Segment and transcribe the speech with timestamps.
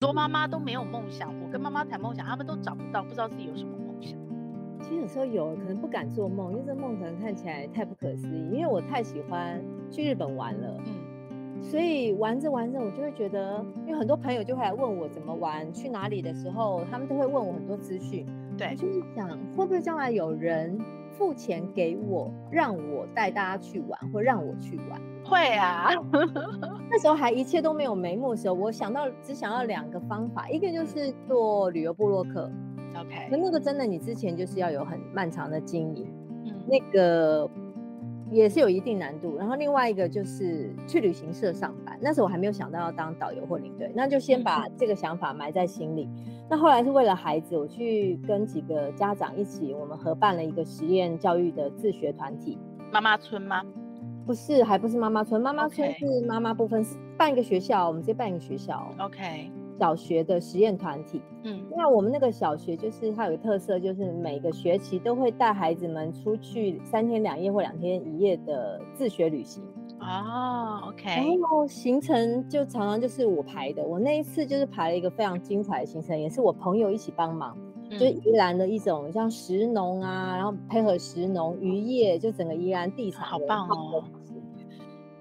[0.00, 4.18] 多妈妈都没有梦想，我跟妈妈谈梦想，他们都找不到，不知道自己有什么梦想。
[4.80, 8.48] 其实有时候有可能不敢做梦，因为这梦可能看起来太不可思议。
[8.50, 18.24] 因为我太喜欢去日本玩了，嗯，所以玩着玩着，我就会觉得，因为很多朋友就会来问我怎么玩，去哪里的时候，他们都会问我很多资讯。
[18.56, 20.80] 对，我就是想会不会将来有人
[21.20, 24.98] 付钱给我，让我带大家去玩，或让我去玩。
[25.22, 25.90] 会啊，
[26.90, 32.50] 那时候还一切都没有眉目的时候，我想到只想要两个方法，一个就是做旅游部落客
[32.98, 36.10] ，OK，那那个真的你之前就是要有很漫长的经营，
[36.46, 37.46] 嗯，那个
[38.30, 39.36] 也是有一定难度。
[39.36, 46.08] 然后另外一个就是去旅行社上班，那时候我还没有想到要当导游或领队，那就先把这个想法埋在心里。
[46.26, 52.58] 嗯、那后来是为了孩子，我去跟几个家长一起，我们合办了一个实验教育的自学团体，
[52.92, 53.62] 妈妈村吗？
[54.26, 55.40] 不是，还不是妈妈村。
[55.40, 58.88] 妈妈村是妈妈部分，是办一个学校，我们直接办一个学校。
[58.98, 61.22] OK，小学的实验团体。
[61.44, 69.62] 嗯，那我们那个小学就是它有个特色，就是每个学期都会带孩子们出去三天两夜或两天一夜的自学旅行。
[70.00, 71.08] 哦，OK。
[71.08, 77.56] 然后行程就常常就是我排的，我那一次就是排了一个非常精彩的行程，也是我朋友一起帮忙。
[77.98, 84.04] 就宜兰的一种像石农啊，然后配合石农渔业，就整个宜兰地产好棒哦，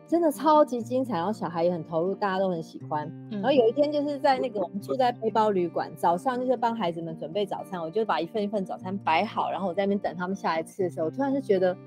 [0.10, 3.08] 真的超级精彩，然后小孩也很投入，大家都很喜欢。
[3.30, 11.78] 嗯、然后有一天就是在那个我们住在背包旅馆，早上就是帮孩子们准备早餐，我就把一份一份早餐摆好，然后我在那边等他们下来吃的时候，我突然就觉得，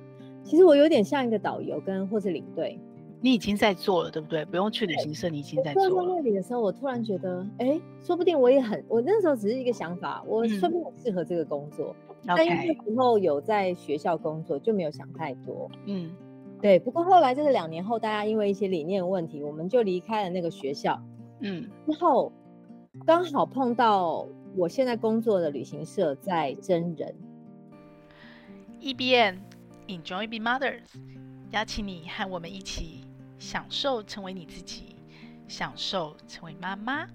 [0.44, 2.78] 其实我有点像一个导游跟或是领队。
[3.24, 4.44] 你已经在做了，对不对？
[4.44, 5.90] 不用去旅行社，你已经在做了。
[5.90, 8.84] 坐在那里的时候，我突然觉得，哎，说不定我也很……
[8.88, 11.94] 我那时候只是一个想法，我说不定我适合这个工作。
[12.08, 15.70] 嗯、但因为那时候有在学校工作，就没有想太多。
[15.86, 16.10] 嗯，
[16.62, 16.78] 对。
[16.78, 20.98] 不过后来就是两年后，大家因为一些理念问题，我们就离开了那个学校。
[21.40, 22.32] 嗯，之后
[23.04, 27.14] 刚好碰到我现在工作的旅行社在真人。
[28.80, 29.42] E B N
[29.88, 30.84] Enjoy Being Mothers，
[31.50, 33.04] 邀请你和我们一起。
[33.38, 34.94] 享受成为你自己，
[35.48, 37.08] 享受成为妈妈。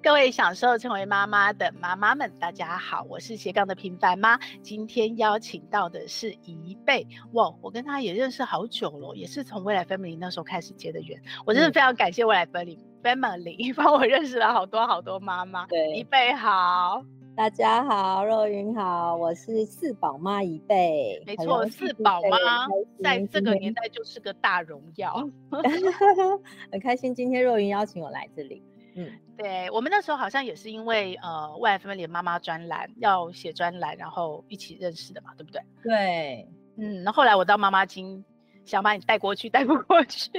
[0.00, 4.38] 各位享受成为妈妈的妈妈们，大家好，我是斜杠的平凡妈。
[4.62, 11.20] 今天邀请到的是宜蓓，哇，我跟她也认识好久了，也是从未来 Family 那时候开始结的缘。
[11.44, 15.66] 我真的非常感谢未来 Family Family 帮我认识了好多好多妈妈。
[15.66, 17.02] 对，宜蓓好。
[17.36, 21.24] 大家好，若云好，我是四宝妈宜蓓。
[21.26, 22.66] 没错，四宝妈
[23.02, 25.28] 在这个年代就是个大荣耀，
[26.70, 28.62] 很开心今天若云邀请我来这里。
[29.00, 35.62] 嗯，对，我们那时候好像也是因为呃未来 Family 的妈妈专栏要写专栏，然后一起认识的嘛，对不对？
[35.84, 38.24] 对，嗯，那后来我到妈妈经
[38.64, 40.30] 想把你带过去，带不过去，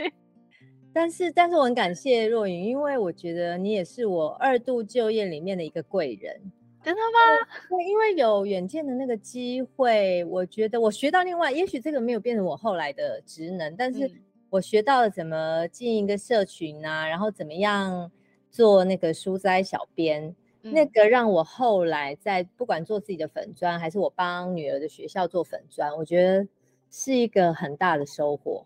[0.94, 6.38] 但是但是我很感谢若云，因为我觉得你也是我二度就业里面的一个贵人。
[6.82, 7.48] 真的吗？
[7.70, 14.10] 对，因为有远见的那个机会，我觉得我学到另外，也许这个没有变成我后来的职能，但是
[14.50, 18.10] 我学到了怎么经营一个社群啊，然后怎么样
[18.50, 26.48] 做那个书斋小编，嗯、那个让我后来在不管做自己的粉砖，还是我帮女儿的学校做粉砖，我觉得
[26.90, 28.66] 是一个很大的收获。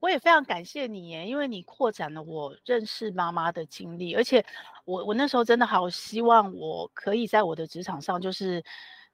[0.00, 4.44] 我也非常感谢你耶，因为你扩展了我认识妈妈的经历，而且
[4.84, 8.60] 我我那时候真的好希望我可以在我的职场上，就是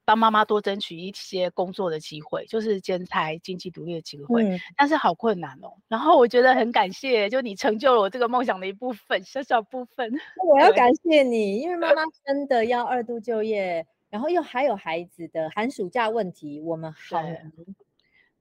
[0.08, 5.70] 帮妈妈多争取一些工作的机会，就是兼差经济独立的机会，嗯、但是好困难哦。
[5.86, 10.10] 然后我觉得很感谢，就你成就了我这个梦想的一部分，小小部分。
[10.48, 17.22] 我要感谢你，因为妈妈 真的要二度就业，然后又还有孩子的寒暑假问题，我们好。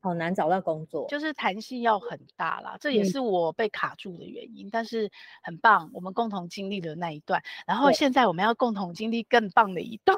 [0.08, 4.68] 好难找到工作，就是弹性要很大啦，这也是我被卡住的原因。
[4.68, 5.10] 嗯、但是
[5.44, 10.18] 很棒，我们共同经历了那一段，然后现在我们要共同经历更棒的一段。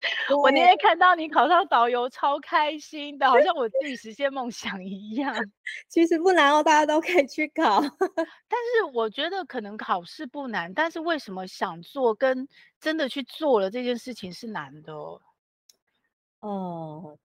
[0.42, 5.34] 我那天看到你考上导游，超开心的，好像我自己实现梦想一样。
[5.88, 7.80] 其实不难哦，大家都可以去考。
[8.48, 12.46] 但是我觉得可能考试不难，但是为什么想做跟
[12.80, 14.92] 真的去做了这件事情是难的？
[14.92, 15.20] 哦，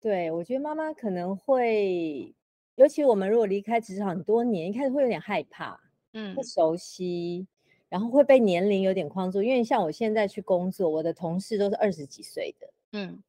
[0.02, 2.34] 对，我觉得妈妈可能会，
[2.76, 5.80] 尤其我们如果离开职场很多年，一开始会有点害怕，
[6.14, 7.48] 嗯，不熟悉，
[7.90, 13.22] 然后会被年龄有点框住，因为像我现在去工作，我的同事都是二十几岁的，嗯，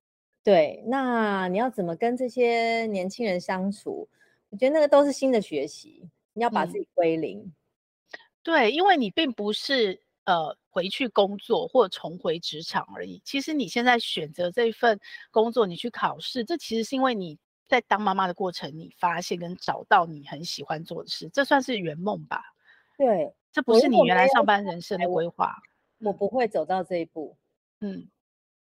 [0.42, 4.08] 对，那你要怎么跟这些年轻人相处？
[4.50, 7.52] 我觉得那个都是新的学习，你要把自己归零，嗯，
[8.42, 10.00] 对，因为你并不是。
[10.26, 13.22] 呃，回去工作或重回职场而已。
[13.24, 14.98] 其实你现在选择这份
[15.30, 17.38] 工作，你去考试，这其实是因为你
[17.68, 22.42] 在当妈妈的过程，你发现跟找到你很喜欢做的事，这算是圆梦吧？
[22.98, 25.56] 对，这不是你原来上班人生的规划。
[26.00, 27.36] 我不会走到这一步。
[27.80, 28.08] 嗯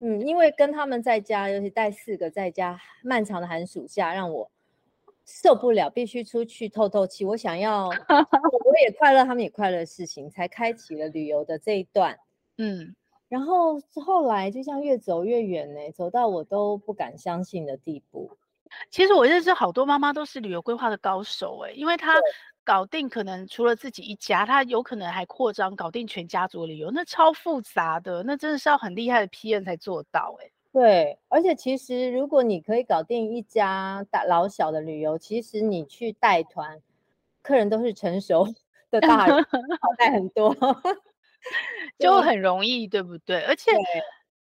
[0.00, 4.50] 嗯，因为跟他们在家，尤其带四个在家，漫长的寒暑假让我
[5.24, 7.24] 受不了，必须出去透透气。
[7.24, 7.88] 我想要，
[8.64, 12.18] 我也快乐，他们也快乐的事情，才开启了旅游的这一段。
[12.58, 12.94] 嗯。
[13.28, 18.30] 然后后来就像越走越远呢，走到我都不敢相信的地步。
[18.90, 22.12] 其实我认识好多妈妈都是旅游规划的高手哎，因为她
[22.64, 30.50] 搞定可能除了自己一家，她有可能还扩张搞定全家族旅游，那超复杂的，那真的是要很厉害的 P N 才做到哎。
[30.72, 36.80] 对，而且其实如果你可以搞定一家大老小的旅游，其实你去带团，
[37.42, 38.46] 客人都是成熟
[38.90, 40.56] 的 大人，好带很多。
[41.98, 43.42] 就很容易，对不对？
[43.42, 43.72] 而且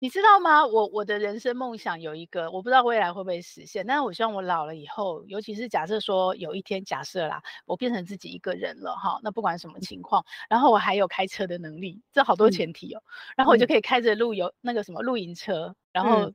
[0.01, 0.65] 你知道吗？
[0.65, 13.03] 我我的人生梦想有一个，我不知道未来会不会实现，但是我希望我老了以后，尤其是假设说有一天，假设啦，我变成自己一个人了哈，那不管什么情况，然后我还有开车的能力，这好多前提哦，
[13.37, 16.33] 然后我就可以开着露游那个什么露营车，然后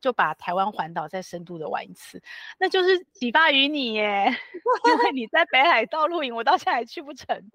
[0.00, 2.20] 就把台湾环岛再深度的玩一次，
[2.58, 4.26] 那就是启发于你耶，
[4.90, 7.48] 因为你在北海道露营，我到现在还去不成。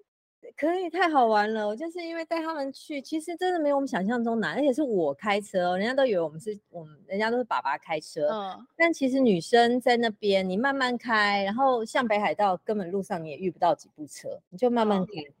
[0.60, 1.66] 可以，太好玩了！
[1.66, 8.28] 我就是因为带他们去，其实真的没有我们想象中难，而且是我开车，人家都以为我们是我们，人家都是爸爸开车。
[8.28, 15.12] 嗯，但其实女生在那边，你慢慢开，然后像北海道，根本路上你也遇不到几部车，你就慢慢开。
[15.22, 15.32] 嗯，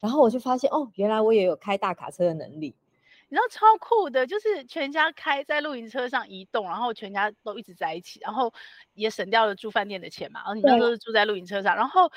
[0.00, 2.74] 然后我就发现，哦，原来我也有开大卡车的能力。
[3.34, 8.52] 你知道超酷的，就是全家开在露营车上移动，然后全家都一直在一起，然后
[8.92, 10.38] 也省掉了住饭店的钱嘛。
[10.44, 12.08] 然后你们都是住在露营车上，然后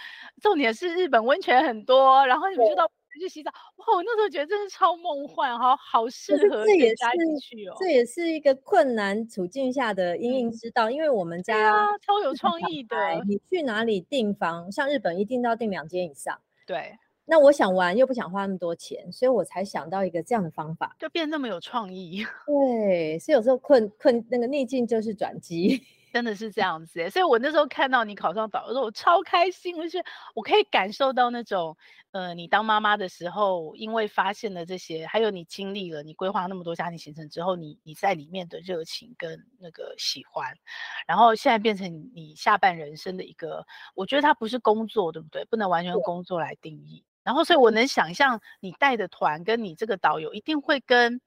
[0.43, 2.87] 重点是日本温泉很多，然后你们就到
[3.19, 3.49] 去洗澡。
[3.77, 7.75] 哇，我那时候觉得真是超梦幻，好好适合全家一起去哦。
[7.79, 12.95] 这也是一个困难处境下的因应之道，嗯、因为我们家、啊、超有创意的。
[13.27, 14.71] 你去哪里订房？
[14.71, 16.39] 像日本一定都要订两间以上。
[16.67, 16.95] 对。
[17.29, 22.25] 那我想玩又不想花那么多钱，所以我才想到一个这样的方法，就变那么有创意。
[22.47, 25.83] 对，所以有时候困困那个逆境就是转机，
[26.13, 27.09] 真的是这样子。
[27.09, 30.01] 所以我那时候看到你考上导游的时候，我超开心，就是
[30.35, 31.75] 我可以感受到那种，
[32.11, 40.55] 呃，你当妈妈的时候，因为发现了这些，还有你经历了，你规划那么多家庭行程之后，你你在里面的热情跟那个喜欢，
[41.05, 43.65] 然后现在变成你下半人生的一个，
[43.95, 45.43] 我觉得它不是工作，对不对？
[45.45, 47.03] 不能完全用工作来定义。
[47.27, 51.19] 然后，所以我能想象你带的团跟你这个导游一定会跟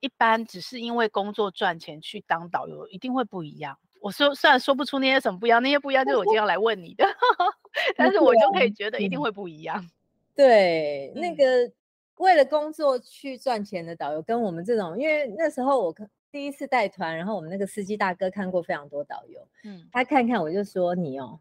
[0.00, 3.78] 一般只是因为工作赚钱去当导游一定会不一样。
[4.00, 7.06] 我说虽然说不出那些什么不一样，那些不一样就是我今天要来问你的，
[7.96, 9.88] 但是我就可以觉得一定会不一样。
[10.34, 11.70] 对，那个
[12.16, 15.94] 为了工作去赚钱的导游跟我们这种，因为那时候我
[16.32, 21.38] 第一次带团，然后我们那个司机大哥看过非常多导游，嗯，他看看我就说你哦，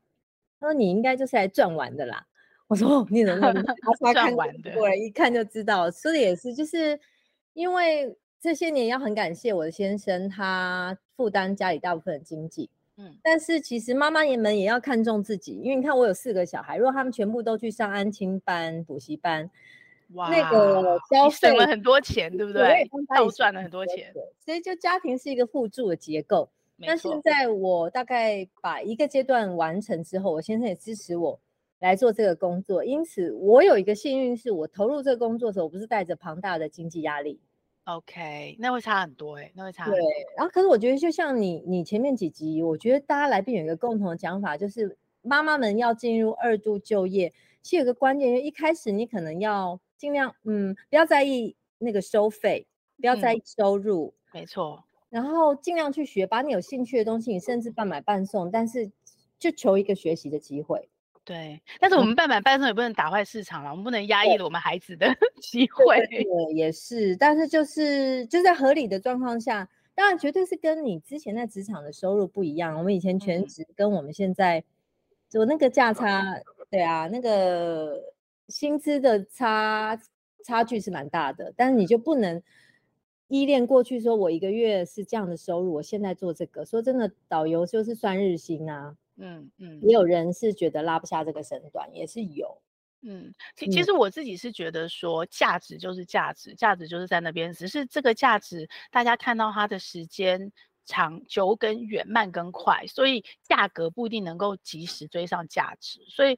[0.60, 2.28] 他说你应该就是来赚玩的啦。
[2.68, 3.54] 我说哦，你怎么
[4.02, 4.72] 他看完的？
[4.78, 7.00] 我一看就知道，说的也是，就是
[7.54, 12.70] 因为这些年要很感谢我的先生，他负担家里大部分的经济。
[12.98, 19.50] 嗯，但是其实妈妈们也要看重自己，因为你看我有四个小孩，如果他们全部都去上安亲班、补习班，
[20.14, 22.90] 哇，那个交省了很多钱，对不对？
[23.16, 24.12] 倒赚了很多钱。
[24.44, 26.50] 所以就家庭是一个互助的结构。
[26.76, 31.40] 那现在我大概把一个阶段完成之后，我先生也支持我。
[31.80, 37.40] 来做这个工作，因此我有一个幸运，是我投入这个工作的时候，我不是带着庞大的经济压力。
[37.86, 40.00] OK，那会差很多哎、欸，那会差很多。
[40.00, 40.06] 对，
[40.36, 47.32] 然后可是我觉得，就像你你前面几集，我觉得大家来宾有一个共同的讲法，就是妈妈们要进入二度就业，
[47.62, 52.68] 其实有个关键，因为一开始你可能要尽量嗯，不要在意那个收费，
[53.00, 54.84] 不要在意收入，嗯、没错。
[55.10, 58.92] 然后尽量去学，把你有兴趣的东西，你甚至半买半送，但是
[59.40, 60.90] 就求一个学习的机会。
[61.28, 65.06] 对，但是我们半买半送也不能打坏市场了，嗯、我们不能压抑了我们孩子的
[65.42, 66.00] 机会。
[66.08, 66.24] 对，
[66.56, 72.78] 也是，但是就是就在合理的状况下，当然绝对是跟你之前在职场的收入不一样。
[72.78, 74.64] 我们以前全职跟我们现在
[75.30, 78.02] 就那个价差，嗯、对啊，那个
[78.48, 80.00] 薪资的差
[80.46, 81.54] 差距是蛮大的。
[81.58, 82.42] 但是你就不能
[83.28, 86.66] 依恋过去，说我一个月是这样的收入，我现在做这个。
[86.66, 88.96] 说真的，导游就是算日薪啊。
[89.18, 92.62] 嗯嗯，也有人是觉得拉不下这个身段，也是有。
[93.02, 100.52] 嗯，其其实我自己是觉得说，价值就是价值，价值就是在那边，只是这个价值大家看到它的时间
[100.84, 106.00] 长久跟远，慢跟快，所以价格不一定能够及时追上价值。
[106.10, 106.38] 所以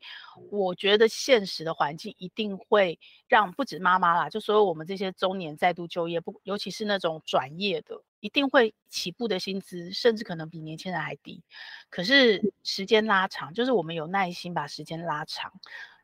[0.51, 8.03] 我觉得现实的环境一定会让不止妈妈啦，就所有我们这些中年再度就业，不尤其是那种转业的。
[8.19, 11.43] 一定会起步的薪资，甚至可能比年轻人还低。
[11.89, 15.51] 可是时间拉长，就是我们有耐心把时间拉长。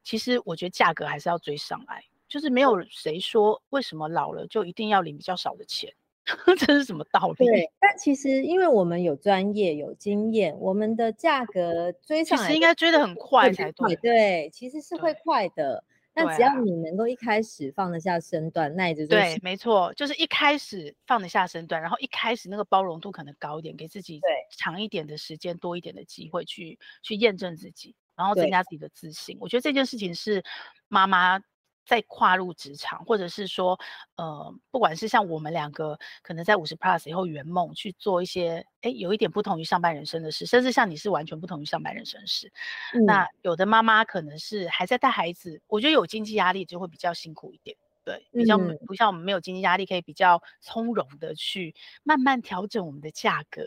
[0.03, 2.03] 其实我觉得价格还是要追上来。
[2.27, 5.93] 就是没有谁说为什么老了就一定要领比较少的钱，
[6.57, 7.45] 这是什么道理？
[7.45, 13.95] 对，但其实因为我们有专业有经验，我们的价格追上来其实应该追得很快才对。
[13.97, 15.83] 对，其实是会快的。
[16.15, 24.19] 但只要你能够一开始放得下身段，耐着对，没错，就是一开始放得下身段，然后一开始那个包容度可能高一点，给自己
[24.57, 29.37] 长一点的时间，多一点的机会去去验证自己，然后增加自己的自信。
[29.41, 30.43] 我觉得这件事情是
[30.87, 31.39] 妈妈。
[31.85, 33.79] 在跨入职场，或者是说，
[34.15, 42.51] 呃，不管是像我们两个，可能在五十 plus 以后圆梦去做一些，哎，有一点不同于上班人生的事，甚至像你是完全不同于上班人生的事。
[42.93, 53.63] 嗯、那有的妈妈可能是还在带孩子，我觉得有经济压力就会比较辛苦一点，对，比较不像我们没有经济压力，可以比较从容的去慢慢调整我们的价格。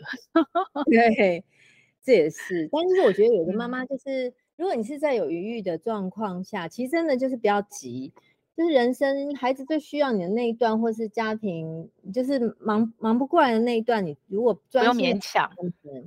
[0.85, 1.43] 对，
[2.03, 2.67] 这也是。
[2.71, 4.27] 但是我觉得有的妈 妈就是。
[4.27, 8.11] 嗯如果你是在有余裕的状况下，其实真的就是不要急，
[8.57, 15.49] 就是人生孩子最需要你的那一段，或是家庭就是忙忙不过来的那一段，你如果不用勉强，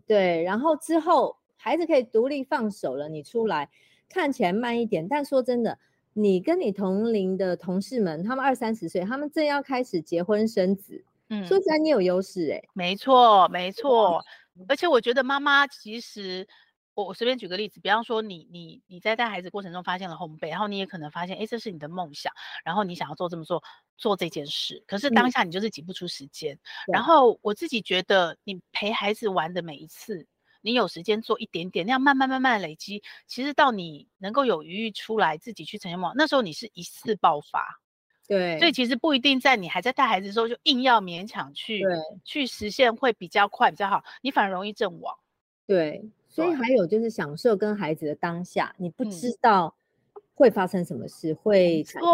[0.06, 3.71] 对，然后之后孩子可以独立放手了，你出来
[4.11, 5.78] 看起来慢一点，但说真的，
[6.12, 14.23] 你跟你同龄的同事们，他们二三十岁，他们正要开始结婚生子，嗯，说起来你有优势哎，没错没错，
[14.68, 16.47] 而且我觉得妈妈其实。
[16.94, 22.32] 我我随便举个例子，比方说你你你在带孩子过程中发现了烘焙，然后你也可能发现，哎，这是你的梦想，
[22.64, 23.62] 然后你想要做这么做
[23.96, 26.54] 做这件事，可是当下你就是挤不出时间。
[26.54, 30.26] 嗯、然后我自己觉得，你陪孩子玩的每一次，
[30.61, 37.80] 你有时间做一点点，那样慢慢慢慢累积，其实到你能够有余裕出来自己去呈现梦，那时候你是一次爆发。
[38.28, 41.82] 对，所以其实不一定在你还在带孩子的时候就硬要勉强去
[42.25, 45.18] 去实现会比较快比较好，你反而容易阵亡。
[45.66, 46.04] 对。
[46.33, 49.77] 所以还有就是享受跟孩子的当下，你不知道
[50.35, 52.11] 会发生什么事，嗯、会产生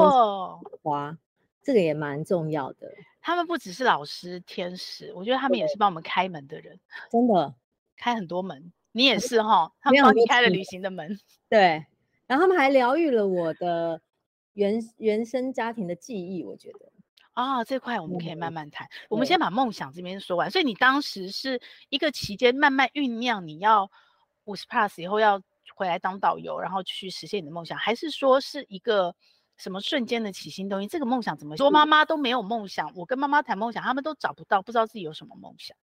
[0.83, 1.17] 花，
[1.63, 2.93] 这个也蛮重要的。
[3.21, 6.81] 他们不只是老师天使，我觉得他们也是帮我们开门的人，
[7.13, 7.55] 真的
[7.97, 8.73] 开很多门。
[8.91, 11.17] 你也是哈，他们帮你开了旅行的门。
[11.49, 11.87] 对，
[12.27, 14.01] 然后他们还疗愈了我的
[14.55, 16.91] 原原生家庭的记忆，我觉得。
[17.35, 18.89] 啊、哦，这块我们可以慢慢谈。
[19.09, 20.51] 我们先把梦想这边说完。
[20.51, 23.89] 所以你当时是一个期间慢慢酝酿，你要。
[24.49, 25.41] 五十 plus 以后要
[25.77, 29.15] 回来当导游，然后去实现你的梦想，还是说是一个
[29.59, 30.89] 什么瞬间的起心动念？
[30.89, 31.71] 这个梦想怎么说？
[31.71, 35.77] 妈妈都没有梦想，我跟妈妈谈梦想，他们都找不到，不知道自己有什么梦想。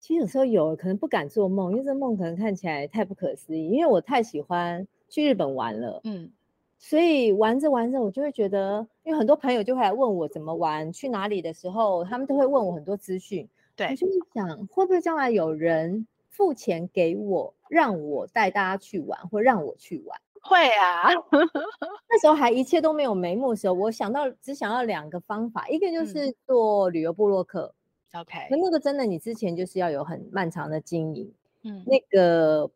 [0.00, 3.68] 其实有时候有可能不敢做梦，因为这梦可能看起来太不可思议。
[3.68, 6.32] 因为我太喜欢去日本玩了，嗯，
[6.78, 13.48] 所以玩着玩着，我就会觉得，因为很多朋友就会来问我怎么玩，去哪里的时候，他们都会问我很多资讯。
[13.76, 17.54] 对，我就是想，会不会将来有人付钱给我？
[17.70, 21.08] 让我带大家去玩，或让我去玩，会啊。
[22.10, 27.72] 那时候还一切都没有眉目的时候，我想到只想要两个方法，一个就是做旅游部落客
[28.12, 28.48] ，OK。
[28.50, 32.68] 那那个真的，你之前就是要有很漫长的经营，嗯，那个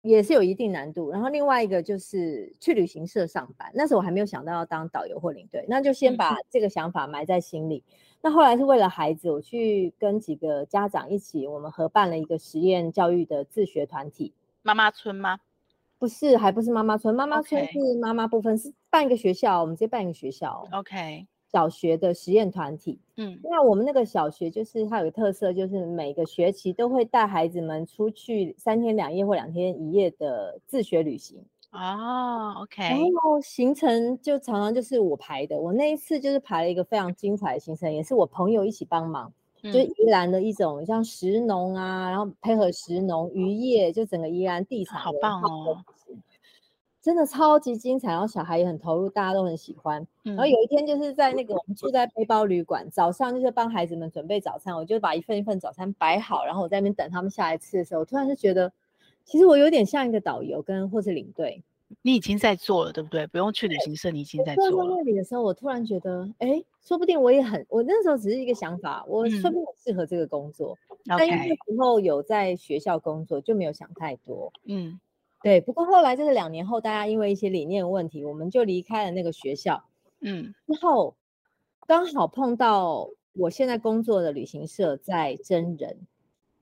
[0.00, 1.10] 也是有一定难度。
[1.10, 7.84] 然后另外一个就是去旅行社上班，那时候我还没有想到要当导游或领队，那就先把这个想法埋在心里。
[7.86, 7.92] 嗯
[8.24, 14.32] 那后来是为了孩子，我去跟几个家长一起，我们合办了一个实验教育的自学团体。
[14.62, 15.40] 妈妈村吗？
[15.98, 17.14] 不是，还不是妈妈村。
[17.14, 20.66] 妈妈村是妈妈部分.是办一个学校，我们直接办一个学校。
[20.72, 21.26] OK。
[21.52, 22.98] 小学的实验团体。
[23.18, 23.38] 嗯。
[23.44, 31.44] 那我们那个小学就是它有个特色，就是每个学期都会带孩子们出去三天两夜或两天一夜的自学旅行。
[31.74, 35.58] 哦、oh，OK，然后行程就常常就是我排的。
[35.58, 45.76] 我那一次就是排了一个非常精彩的行程，也是我朋友一起帮忙，嗯、就宜兰的一种像石农啊，然后配合石农渔业，就整个宜兰地产好棒哦，
[47.02, 48.12] 真的超级精彩。
[48.12, 50.00] 然后小孩也很投入，大家都很喜欢。
[50.22, 58.72] 嗯、然后有一天就是在那个我们住在背包旅馆，早上就是帮孩子们准备早餐，我就把一份一份早餐摆好，然后我在那边等他们下来吃的时候，我突然就觉得。
[59.24, 61.62] 其实我有点像一个导游跟或是领队，
[62.02, 63.26] 你已经在做了，对不对？
[63.28, 64.70] 不用去旅行社，你已经在做了。
[64.70, 70.76] 坐在那里的时候，我突然觉得，哎，说不定我也很，我那时候只是一个想法，我说不定我适合这个工作。
[71.06, 74.52] 嗯、但因为那时候有在学校工作，就没有想太多。
[74.64, 75.00] 嗯，
[75.42, 75.60] 对。
[75.60, 79.84] 不过后来就是两年后，大家因为一些理念问题，我们就离开了那个学校。
[80.20, 81.14] 嗯，之后
[81.86, 85.98] 刚好碰到我现在工作的旅行社在真人，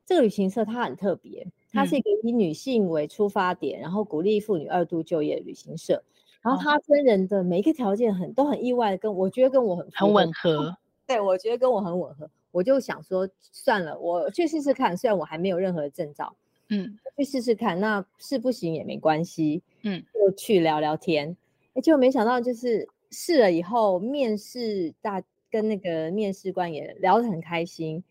[0.05, 1.47] 这个旅行社它很特别。
[1.73, 6.03] 它是一个以女性为出发点，嗯、然后鼓励妇女二度就业的旅行社。
[6.43, 10.77] 然后他征人的每一个条件很都很意外的，跟我觉得跟我很很吻合。
[11.07, 12.29] 对，我觉得跟我很吻合。
[12.51, 14.97] 我就想说，算了，我去试试看。
[14.97, 16.35] 虽然我还没有任何证照，
[16.69, 21.37] 嗯，去试试看，那试不行也没关系，嗯，就去聊聊天。
[21.75, 28.03] 哎，结果没想到就是试了以后，面试大跟那个面试官也聊得很开心，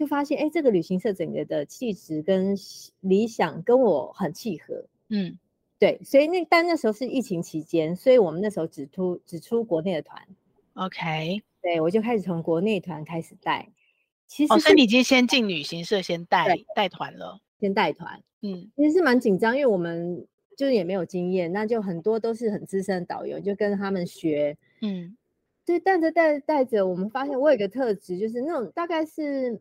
[0.00, 2.56] 就发现哎，这个旅行社整个的气质跟
[3.00, 4.86] 理想跟我很契合。
[5.10, 5.38] 嗯，
[5.78, 10.26] 对，所以那但那时候是疫情期间，所以我们那时候只出只出国内的团。
[10.72, 13.68] OK，对，我就开始从国内团开始带。
[14.26, 18.22] 其实，哦，所以你已经先进旅行社先带带团了，先带团。
[18.40, 20.26] 嗯，其实是蛮紧张，因为我们
[20.56, 24.56] 就是也没有经验，那就很多都是很资深的导游，就跟他们学。
[24.80, 25.14] 嗯，
[25.66, 29.60] 就，带着带着带着，我们发现我有一个特质，就是那种大概是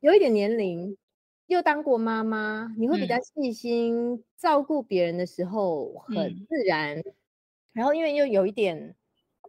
[0.00, 0.96] 有一点年龄，
[1.46, 6.98] 又当过妈妈，你会比较细心，嗯、照顾别人的时候很自然。
[6.98, 7.14] 嗯、
[7.72, 8.94] 然后因为又有一点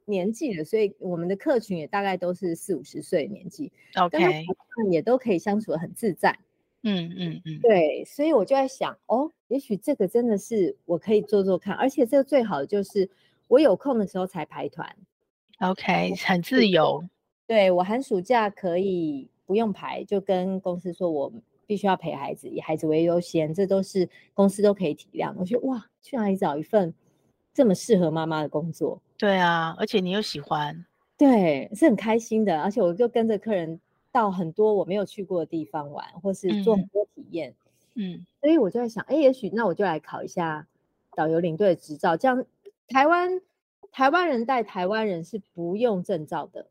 [0.06, 4.46] 年纪了，所以我们的客群也大概都是四五十岁的年纪，OK，
[4.92, 6.38] 也都可以相处得很自在。
[6.84, 13.10] 嗯嗯嗯，对，所以我就在想，哦，也许这个真的是我可以做做看，而且这个最好的就是
[13.48, 14.94] 我有空的时候才排团
[15.60, 17.08] ，OK，很自由。
[17.48, 21.30] 对，我寒暑假可以不用排，就跟公司说我
[21.68, 25.34] 必须要陪孩子，以孩子为优先，这都是公司都可以体谅。
[25.38, 26.94] 我觉得哇，去哪里找一份
[27.54, 29.02] 这么适合妈妈的工作？
[29.18, 30.86] 对啊，而且你又喜欢，
[31.18, 33.78] 对，是很开心的，而且我就跟着客人。
[34.14, 37.56] 到很多我没有去过的地方玩，或是做很多体验，
[37.96, 40.68] 嗯，嗯，所以我就在想，哎，也许那我就来考一下
[41.16, 42.46] 导游领队的执照，这样
[42.90, 43.42] 台湾
[43.90, 46.68] 台湾人带台湾人是不用证照的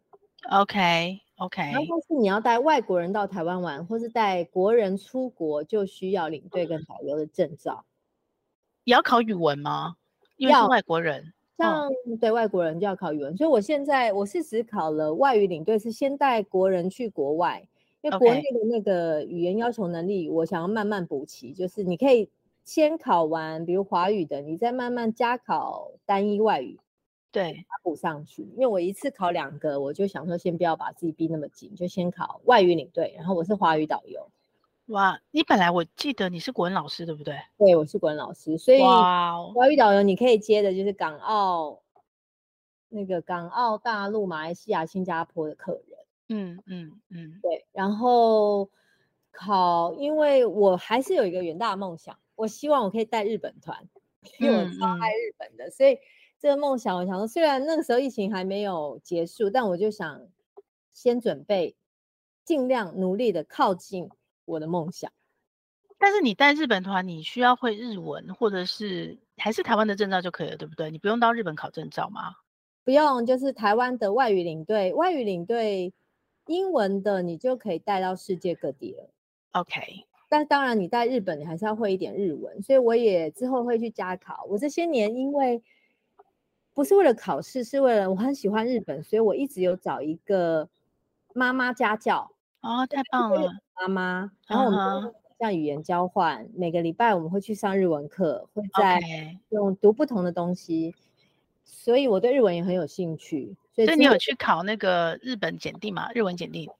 [0.50, 7.84] ，OK OK，然后但是你要带外国人到台湾玩，或是带国人出国，就需要领队跟导游的证照，
[8.84, 9.96] 也要考语文吗？
[10.36, 11.32] 因为是外国人。
[11.56, 17.66] 像对外国人就要考语文，所以我现在我是只考了外语领队，是先带国人去国外，
[18.02, 22.30] 因为国内的那个语言要求能力，我想要慢慢补齐，就是你可以
[22.64, 26.78] 先考完，比如华语的，你再慢慢加考单一外语，
[27.32, 28.42] 对，补上去。
[28.42, 34.30] 因为我一次考两个，我就想说先不要把自己逼那么紧，就先考外语领队，然后我是华语导游。
[34.86, 37.40] 哇，你本来我记得你是国文老师对不对？
[37.56, 41.80] 对，我是国文老师，所以华语导游你可以接的就是港澳
[42.88, 45.84] 那个港澳大陆、马来西亚、新加坡的客人。
[46.28, 47.64] 嗯嗯嗯，对。
[47.70, 48.68] 然后
[49.30, 53.88] 考，因为我还是有一个远大的梦想，我希望我可以带日本团，
[54.40, 55.96] 因为我超爱日本的，嗯嗯，所以
[56.40, 60.22] 这个梦想，我想说，虽然那个时候疫情还没有结束，但我就想
[60.92, 61.76] 先准备，
[62.44, 64.08] 尽量努力的靠近。
[64.46, 65.12] 我的梦想，
[65.96, 70.90] 但是你带日本团，你需要会日文，或者是还是台湾的证照就可以了，对不对？
[70.90, 72.34] 你不用到日本考证照吗？
[72.82, 75.92] 不用，就是台湾的外语领队，外语领队
[76.46, 79.08] 英文的你就可以带到世界各地了。
[79.52, 84.44] OK，但当然你带日本，你还是要会一点日文，所以我也之后会去加考。
[84.48, 85.62] 我这些年因为
[86.80, 90.66] 不是为了考试，是为了我很喜欢日本，所以我一直有找一个
[91.34, 92.30] 妈妈家教。
[92.62, 93.52] 哦，太棒了！
[93.74, 96.50] 妈妈，然后我们像语言交换，uh huh.
[96.56, 98.98] 每个礼拜我们会去上日文课，会在
[99.50, 100.94] 用读不同的东西，Okay.
[101.64, 103.54] 所以我对日文也很有兴趣。
[103.74, 106.10] 所以，你有去考那个日本检定吗？
[106.14, 106.70] 日文检定？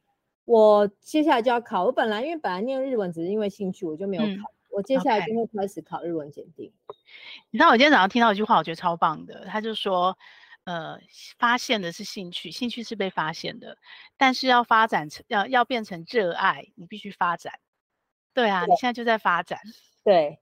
[0.47, 1.85] 我接下来就要考。
[1.85, 4.29] 我本来因为本来念日文只是因为兴趣，我就没有考。
[4.29, 6.73] 嗯、我接下来就会开始考日文检定。
[7.51, 9.45] 你知道我今天早上听到一句话，我觉得超棒的。
[9.47, 10.17] 他就说。
[10.65, 11.01] 呃，
[11.39, 13.79] 发现的是兴趣，兴趣是被发现的，
[14.19, 17.55] 但是要发展成要要变成热爱，你必须发展。
[18.35, 19.59] 对啊，对，你现在就在发展。
[20.05, 20.39] 对，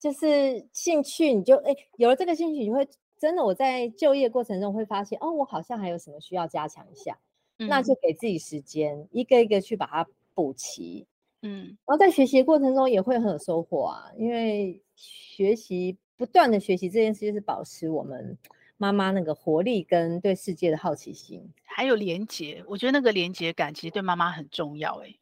[0.00, 7.18] 就是兴趣，你就哎，有了这个兴趣，你会真的我在就业过程中会发现，哦，我好像还有什么需要加强一下，
[7.58, 11.06] 嗯、那就给自己时间，一个一个去把它补齐。
[11.42, 18.36] 嗯，然后在学习过程中也会很有收获啊，因为学习不断的学习这件事，就是保持我们。
[18.82, 25.14] 妈妈那个活力跟对世界的好奇心，还有连结，我觉得那个连结感其实对妈妈很重要哎。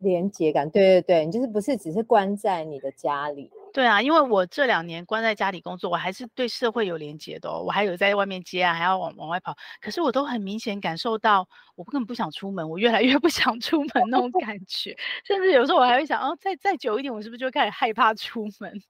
[0.00, 3.52] 连结感，对对对，你就是不是只是关在你的家里？
[3.72, 7.62] 对啊，因为我这两年关在家里工作，我还是对社会有连接的哦。
[7.64, 18.72] 我还有在外面接啊，还要往往外跑，可是我都很明显感受到，我根本不想出门，我越来越不想出门那种感觉，甚至有时候我还会想，哦，再再久一点，我是不是就会开始害怕出门？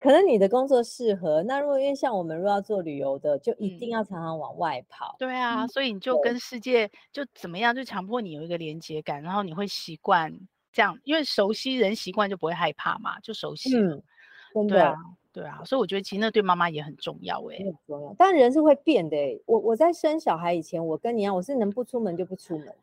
[0.00, 5.14] 可能你的工作适合，那如果因为像我们如果要做旅游的，就一定要常常往外跑。
[5.18, 10.32] 嗯、对啊，所以你就跟世界就怎么样，就强迫你有一个连接感，然后你会习惯
[10.72, 13.76] 这样，因为熟悉人习惯就不会害怕嘛，就熟悉。
[13.76, 14.02] 嗯，
[14.54, 14.74] 真的。
[14.74, 14.94] 对啊，
[15.32, 18.14] 对啊，所以我觉得其实那对妈妈也很重要哎、欸，很重要。
[18.18, 22.74] 但人是会变的、欸，我我在生小孩以前，我跟你一样，我是能不出门就不出门。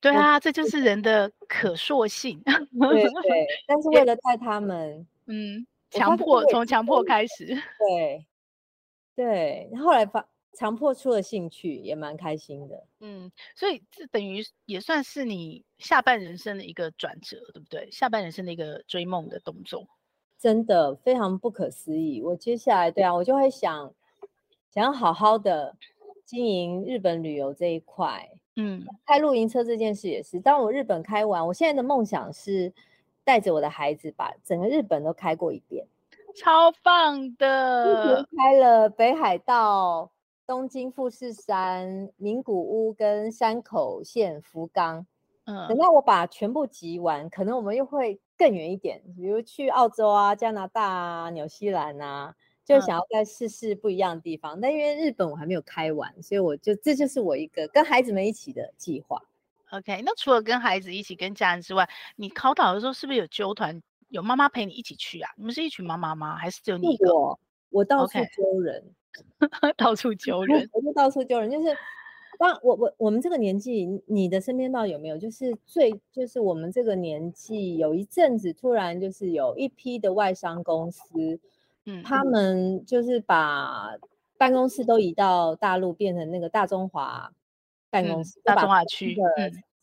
[0.00, 2.40] 对啊，我这就是人的可塑性。
[2.44, 5.66] 对对， 但是为了带他们，嗯。
[5.90, 7.46] 强迫从强迫开始，
[7.80, 8.26] 对，
[9.16, 10.22] 对，后来发
[10.58, 12.84] 强迫出了兴趣，也蛮开心的。
[12.98, 17.88] 嗯，所以这等于也算是你下半人生的一个转折，对不对？
[17.92, 19.86] 下半人生的一个追梦的动作，
[20.36, 22.20] 真的非常不可思议。
[22.20, 23.94] 我接下来，对啊，我就会想，
[24.74, 25.76] 想要好好的
[26.24, 28.28] 经营日本旅游这一块。
[28.56, 30.40] 嗯，开露营车这件事也是。
[30.40, 32.72] 当我日本开完，我现在的梦想是
[33.22, 35.86] 带着我的孩子把整个日本都开过一遍，
[36.34, 38.26] 超棒的。
[38.36, 40.10] 开了北海道。
[40.48, 45.06] 东京富士山、名古屋跟山口县福冈，
[45.44, 52.34] 嗯，等到我把全部集完，可能我们又会更远一点，比如去澳洲啊、加拿大啊、纽西兰啊，
[52.64, 54.58] 就想要再试试不一样的地方。
[54.58, 59.20] 嗯、但因为日本我还没有开完，所以我就这就是我一个跟孩子们一起的计划。
[59.72, 65.30] OK，那除了跟孩子一起、跟家人之外，你考岛的时候是不是有纠团，有妈妈陪你一起去啊？
[65.36, 66.36] 你们是一群妈妈吗？
[66.36, 67.14] 还是只有你一个？
[67.14, 68.94] 我我到处揪人。
[69.76, 71.50] 到处揪人，我就到处揪人。
[71.50, 71.76] 就是，
[72.38, 75.16] 当我我我们这个年纪，你的身边到底有没有？
[75.16, 81.38] 就是最就是我们这个年纪，有一阵子突然就是有一批的外商公司，
[81.86, 83.96] 嗯，他们就是把
[84.36, 87.32] 办公室都移到大陆，变成那个大中华
[87.90, 89.16] 办公室，嗯、大中华区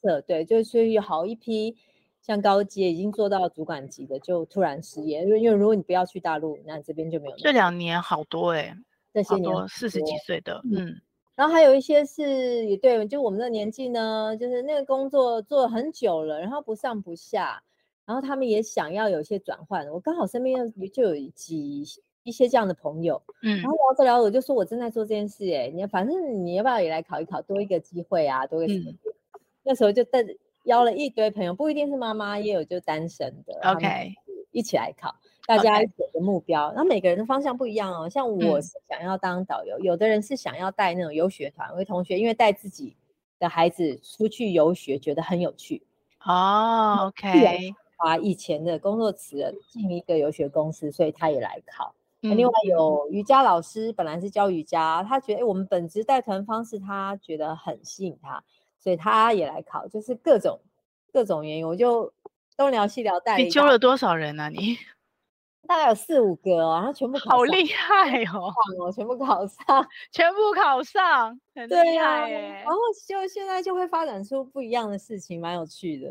[0.02, 1.76] 的，对，就是所以有好一批
[2.22, 7.36] 像高阶已经做到主管级的，就突然失业，因为因为如果你不要去大陆，那这边就没有。
[7.38, 8.78] 这两年好多哎、欸。
[9.16, 10.94] 这些年四十几岁的，嗯，
[11.36, 17.64] 然后还有一些是也对，就我们的年纪呢，就是那个工作做了很久了，然后不上不下，
[18.06, 19.88] 然后他们也想要有一些转换。
[19.88, 21.86] 我刚好身边就有几
[22.24, 28.92] 一些这样的朋友，嗯，然后聊着聊着我就说我正在做这件事，哎，你反正你要不要也来考一考，多一个机会啊，多一个什么？
[28.92, 28.98] 嗯、
[29.64, 30.26] 那时候就带
[30.66, 34.14] 邀了一堆朋友，不一定是妈妈，也有就单身的，OK，
[34.52, 35.16] 一起来考。
[35.46, 38.10] 大家有个目标，那.每个人的方向不一样哦。
[38.10, 41.70] 像我是想要当导游，嗯、有的人是想要带那种游学团。
[41.72, 42.96] 我的同学因为带自己
[43.40, 45.82] 的孩子出去游学，觉得很有趣
[46.24, 47.08] 哦。
[47.08, 51.94] OK，把以前的工作辞了，进一个游学公司，所以他也来考。
[52.22, 58.44] 嗯、另外有瑜伽老师，本来是教瑜伽，他觉得哎，我们本职带团方式他觉得很吸引他，
[58.80, 59.88] 所以他也来考。
[59.88, 60.60] 就是各种
[61.12, 62.14] 各种原因，我就
[62.56, 63.38] 东聊西聊带。
[63.38, 64.50] 你揪了多少人呢、啊？
[64.50, 64.78] 你？
[65.66, 68.54] 大概有四五个哦，然后全部考上，好厉害哦！
[68.80, 72.64] 哦，全部考上，全部考上，很厉害耶！
[72.64, 76.10] 然后就现在就会发展出不一样的事情，蛮有趣的。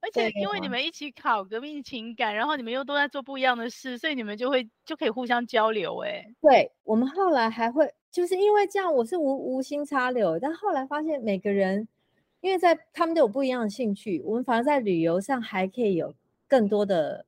[0.00, 5.98] 而且因为你们一起考革命情感，然后你们又都在做不一样的事，所以你们就会就可以互相交流。
[6.04, 11.88] 哎，对，我们后来还会就是因为这样，我是无无心插柳，但后来发现每个人
[12.40, 16.14] 因为在他们都有不一样的兴趣，我们反而在旅游上还可以有
[16.46, 17.26] 更多的。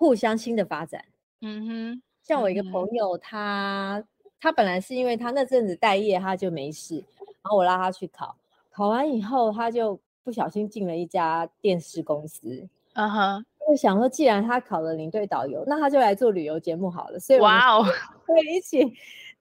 [0.00, 1.04] 互相新的发展，
[1.42, 4.02] 嗯哼，像我一个朋友，他、
[4.40, 7.04] 他本来是因为他那阵子待业，他就没事，
[7.42, 8.34] 然后我拉他去考，
[8.70, 17.84] 考完以后他就不小心进了一家电视公司，嗯哼，就想说既然他考了领队导游，那他就来做旅游节目好了，所以哇哦，
[18.24, 18.82] 会一起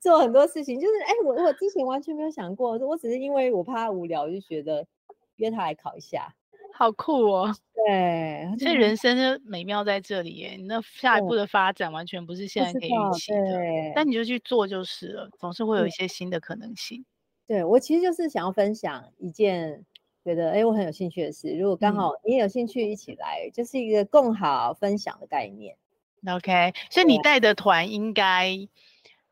[0.01, 4.85] 做很多事情，就是哎，我我之前完全没有想过，我只是因为我怕他无聊，就觉得
[5.37, 6.35] 约他来考一下。
[6.79, 7.53] 好酷哦！
[7.75, 10.51] 对，所以人生的美妙在这里耶。
[10.51, 17.03] 你那下一步的发展完全不是现在可以预期的，对，但你就去做就是了，总是会有一些新的可能性。
[17.47, 19.85] 对，对我其实就是想要分享一件
[20.23, 25.75] 觉得哎我很有兴趣的事，如果刚好你也有兴趣一起来，嗯、就是一个共好分享的概念。
[26.27, 28.55] OK，所以你带的团应该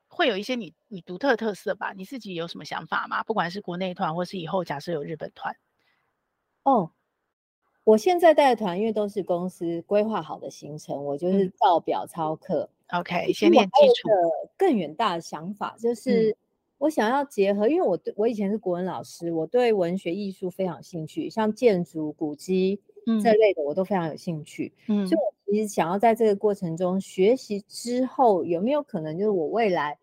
[0.10, 1.94] 会有一些你你独特的特色吧？
[1.96, 3.24] 你自己有什么想法吗？
[3.24, 5.56] 不管是国内团，或是以后假设有日本团，
[6.64, 6.92] 哦。
[7.88, 12.70] 我现在带的团，因为都是公司规划好的行程，我就是照表操课。
[12.88, 14.10] 嗯、OK，先练基础。
[14.58, 16.36] 更远大的想法就是，
[16.80, 22.78] 我想要结合，嗯、因为我对我以前是国文老师，我对文学艺术非常有兴趣，像建筑、古迹
[23.24, 24.74] 这类的，我都非常有兴趣。
[24.90, 29.98] 嗯，所以我其实想要在这个过程中学习之后，有没有可能就是我未来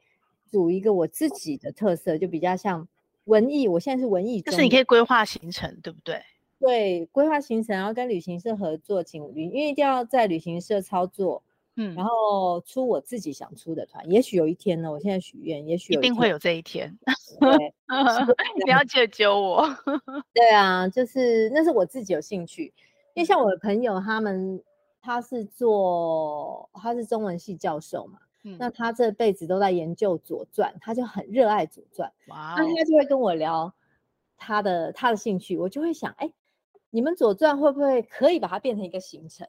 [0.47, 2.89] 组一个我自己的特色，就比较像
[3.27, 3.69] 文艺。
[3.69, 6.19] 我现在是文艺，就是你可以规划行程，对不对？
[6.67, 11.43] 对，规划行程，然后跟旅行社合作，请旅，因为一定要在旅行社操作，
[11.77, 14.11] 嗯，然后出我自己想出的团。
[14.11, 16.97] 也许有一天呢，我现在许愿，也许一定会有这一天。
[17.39, 17.75] 对，
[18.65, 19.69] 你要记得揪我。
[20.33, 22.73] 对啊，就是那是我自己有兴趣，
[23.13, 24.63] 因为像我的朋友他们，
[25.03, 33.71] 他是做他是中文系教授嘛，嗯，那他这辈子都在研究《左传》，他就很热爱《左传》，哇，那他就会跟我聊
[34.39, 36.33] 他的他的兴趣，我就会想，哎。
[36.95, 39.45] 你们左传会不会可以把它变成一个行程？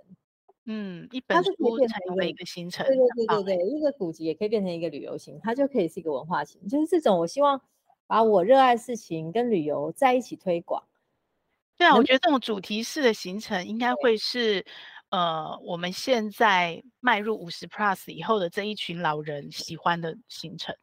[0.66, 1.54] 嗯，一本书
[1.88, 7.20] 成为一个行程，对对对对对，一个古籍也可以变成一个旅游行，它就可以是一个文化型，就是这种。
[7.20, 7.62] 我希望
[8.08, 10.84] 把我热爱事情跟旅游在一起推广。
[11.78, 14.66] 对啊，我觉得这种主题式的行程应该会是，
[15.12, 20.76] 呃，我们现在迈入五十 plus 以后的这一群老人喜欢的行程，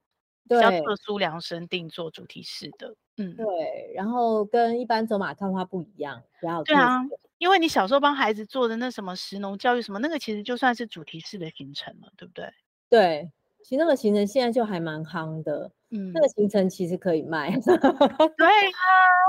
[0.49, 2.95] 比较特殊量身定做主题式的。
[3.19, 7.01] 嗯，对，然后跟一般走马看花不一样，然后对啊。
[7.39, 12.49] 因为你小时候帮孩子做的那什么石农教育什么，那个其实就算是主题式的行程了，对不对？
[12.89, 13.31] 对，
[13.65, 17.51] 其实那个行程现在就还蛮夯的，嗯，那个行程其实可以卖。
[17.51, 17.83] 对啊，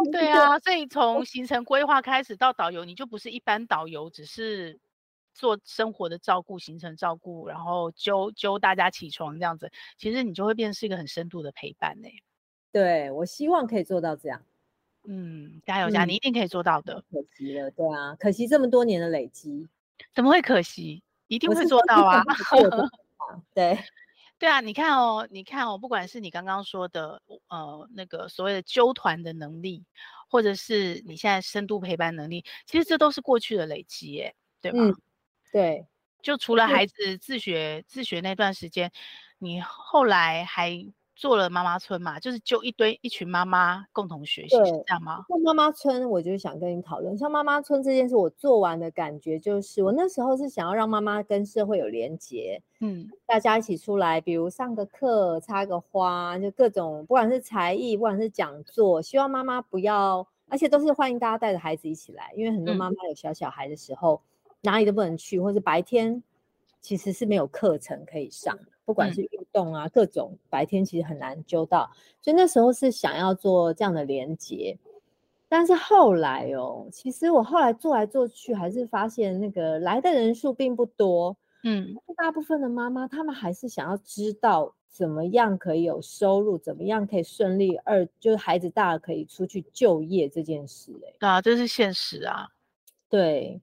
[0.12, 4.80] 对啊，所以从行程规划开始到导游，你就不是一般导游，只是
[5.34, 12.10] 做生活的照顾、行程照顾，然后揪揪大家起床这样子，其实你就会变成是一个很深度的陪伴呢。
[12.72, 14.42] 对，我希望可以做到这样。
[15.06, 17.04] 嗯，加油加，你一定可以做到的。
[17.12, 19.68] 可惜了，对啊，可惜这么多年的累积，
[20.14, 21.04] 怎么会可惜？
[21.28, 22.24] 一定会做到啊！
[23.54, 23.78] 对，
[24.38, 29.84] 对啊，你看哦，你看哦，不管是你刚刚说的，呃，那个所谓的揪团的能力，
[30.30, 34.78] 或者是你现在深度陪伴能力，其实这都是过去的累积耶，对吧？
[34.80, 34.96] 嗯，
[35.54, 35.86] 对，
[36.22, 38.92] 就除了孩子自学自学那段时间，
[39.38, 40.86] 你后来还。
[41.16, 45.24] 做了妈妈村嘛，就是就一堆一群妈妈共同学习，是这样吗？
[45.30, 47.16] 像妈妈村，我就想跟你讨论。
[47.16, 64.28] 像妈妈村这件事，我做完的感觉就是，我那时候是想要让妈妈跟社会有连结，嗯，大家一起出来，比如上个课、插个花，就各种，不管是才艺，不管是讲座，希望妈妈不要，而且都是欢迎大家带着孩子一起来，因为很多妈妈有小小孩的时候，嗯、
[64.64, 66.22] 哪里都不能去，或是白天
[66.82, 68.58] 其实是没有课程可以上。
[68.86, 71.90] 不管是运动啊，嗯、各种白天其实很难揪到，
[72.22, 74.78] 所以那时候是想要做这样的连接，
[75.48, 92.50] 但是后来哦，其实我后来做来做去，还是发现那个来的人数并不多，嗯，大部分的妈妈她们还是想要知道怎么样可以有收入，怎么样可以顺利二就是孩子大了可以出去就业这件事，欸，哎，啊，这是现实啊，
[93.08, 93.62] 对。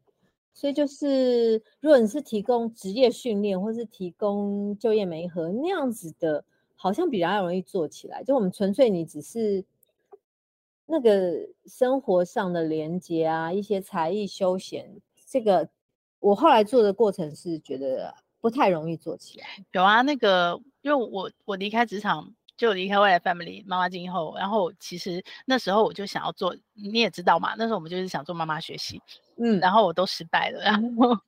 [0.61, 6.45] 所以就是，如果你是提供职业训练，或是提供就业媒合那样子的，
[6.77, 8.23] 好像比较容易做起来。
[8.23, 9.65] 就我们纯粹你只是
[10.85, 15.67] 那个生活上的连接啊，一些才艺休闲，这个
[16.19, 19.47] 我后来做的过程是觉得不太容易做起来。
[19.73, 22.35] 有啊，那个因为我我离开职场。
[22.61, 29.01] 就离开未来 family 妈妈今后，然后其实那时候我就想要做，你也知道嘛，那时候我们就是想做妈妈学习，
[29.39, 31.19] 嗯，然后我都失败了，然后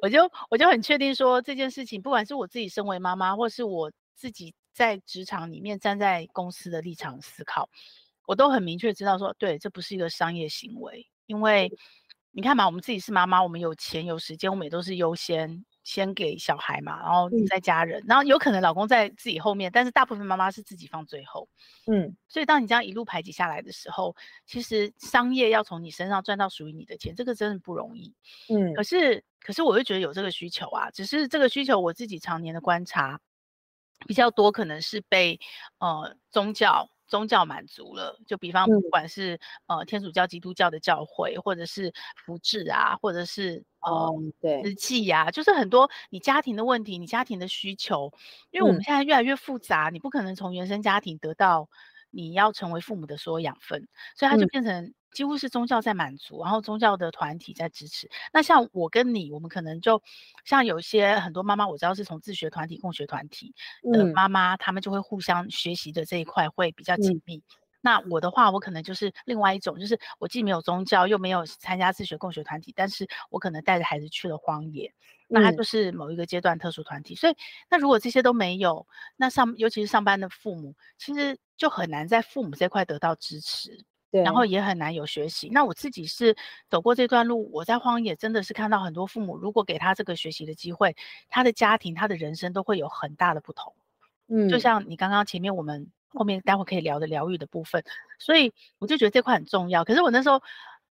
[0.00, 7.68] 我就我就很确定说这件事情，不管是我自己身为妈妈，或是我自己在职场里面站在公司的立场思考，
[8.24, 11.70] 我都很明确知道说，对，这不是一个商业行为，因为
[12.30, 15.66] 你看嘛，我们自己是妈妈，我们有钱有时间，我们也都是优先。
[15.84, 21.48] 先给小孩嘛，然后再家人，嗯、然后有可能老公在自己后面，但是大部分妈妈是自己放最后。
[21.86, 24.14] 嗯，所以当你这样一路排挤下来的时候，
[24.46, 28.14] 其实商业要从你身上赚到属于你的钱，这个真的不容易。
[28.48, 33.20] 嗯，可是可是我又觉得有这个需求啊，只是这个需求我自己常年的观察
[34.06, 35.40] 比较多，可能是被
[35.78, 36.88] 呃宗教。
[37.12, 39.34] 宗教满足了，就比方不管是、
[39.66, 44.62] 嗯、呃天主教、基督教的教会，或者是福智啊，或者是呃对。
[44.62, 48.10] 日记呀，就是很多你家庭的问题，你家庭的需求，
[48.50, 51.68] 因为我们现在越来越复杂，嗯、你不可能从原生家庭得到
[52.10, 54.94] 你要成为父母的所有养分，所以它就变成。
[55.12, 58.10] 嗯几乎是宗教在满足，然后宗教的团体在支持。
[58.32, 60.02] 那像我跟你，我们可能就
[60.42, 63.54] 像有些很多妈妈，我知道是从自学团体、共学团体
[63.92, 67.36] 的妈妈，她、嗯、们就会互相学习的这一块会比较紧密。
[67.36, 67.42] 嗯、
[67.82, 74.94] 那我的话，我可能就是另外一种，就是我既没有宗教，又没有参加自学共学团体，但是我可能带着孩子去了荒野，
[75.28, 77.12] 那他就是某一个阶段特殊团体。
[77.12, 77.36] 嗯、所以，
[77.70, 83.84] 那如果这些都没有，那上尤其是上班的父母，其实就很难在父母这块得到支持。
[84.12, 85.48] 对，然后也很难有学习。
[85.48, 86.36] 那我自己是
[86.68, 90.94] 走过这段路，我在荒野真的是看到很多父母，如果给他这个学习的机会，
[91.30, 93.74] 他的家庭、他的人生都会有很大的不同。
[94.28, 97.82] 嗯，就像你刚刚前面我们后面待会可以聊的疗愈的部分，
[98.18, 99.82] 所以我就觉得这块很重要。
[99.82, 100.42] 可是我那时候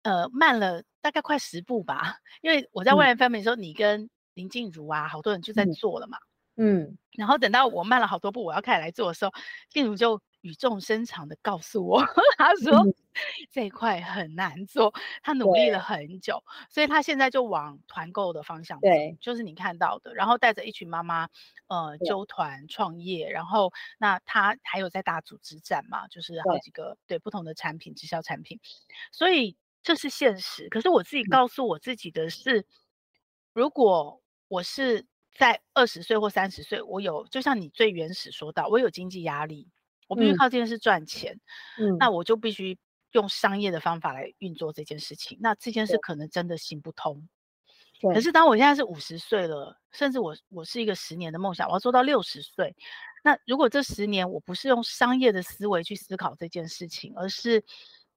[0.04, 6.18] 呃慢了大概快十步吧，因为我在未来 family 的时候，嗯、你跟林静茹啊，好多人就在做了嘛。
[6.56, 9.34] 嗯，嗯然后等到我慢了好多步，我要开始来做的时候，
[9.70, 10.22] 静茹就。
[10.42, 12.02] 语重心长的告诉我，
[12.38, 12.94] 他说、嗯、
[13.52, 21.28] 这一块很难做，他努力了很久，所以他现在就往团购的方向，对，就是你看到的，然后带着一群妈妈，
[21.68, 28.60] 呃，揪团创业，然后那他还有在大组织战嘛，就是好几个对，对不同的产品直销产品，
[29.12, 30.70] 所以这是现实。
[30.70, 32.66] 可是我自己告诉我自己的是，嗯、
[33.54, 39.68] 如果我是在二十岁或三十岁，我有就像你最原始说到，我有经济压力，
[40.10, 41.40] 我必须靠这件事赚钱，
[41.78, 42.78] 嗯，那我就必须
[43.12, 47.30] 用商业的方法来运作这件事情，那这件事可能真的行不通。
[48.14, 52.76] 可是当我现在是五十岁了，甚至我我是一个十年的梦想，我要做到六十岁。
[53.24, 57.64] 那如果这十年我不是用商业的思维去思考这件事情，而是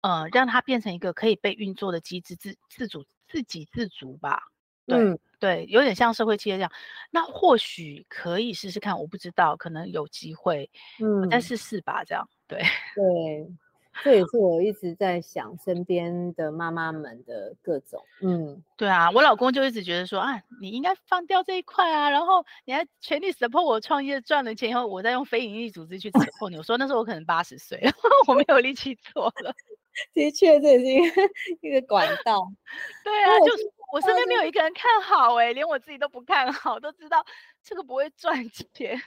[0.01, 4.41] 呃让它变成一个可以被运作的机制，自自主、自给自足吧。
[4.87, 6.71] 对、嗯、对，有点像社会企业这样。
[7.11, 12.05] 那或许可以试试看，我不知道，可能有机会，嗯，再试试吧。
[12.05, 12.61] 这样，对
[12.95, 13.53] 对。
[14.05, 26.57] 这也是我一直在想身边的妈妈们的各种，嗯，对啊，我老公就一直觉得说啊，你应该放掉这一块啊，然后你还全力 support 我创业赚了钱以后，我再用非营利组织去 support 你。
[26.57, 27.93] 我说那时候我可能八十岁了，
[28.29, 29.53] 我没有力气做了。
[30.15, 31.23] 的确，这是一个
[31.61, 32.51] 一个管道。
[33.05, 37.25] 对啊，就是我身边没有一个人看好哎、欸，连我自己都不看好，都知道
[37.63, 38.99] 这个不会赚钱。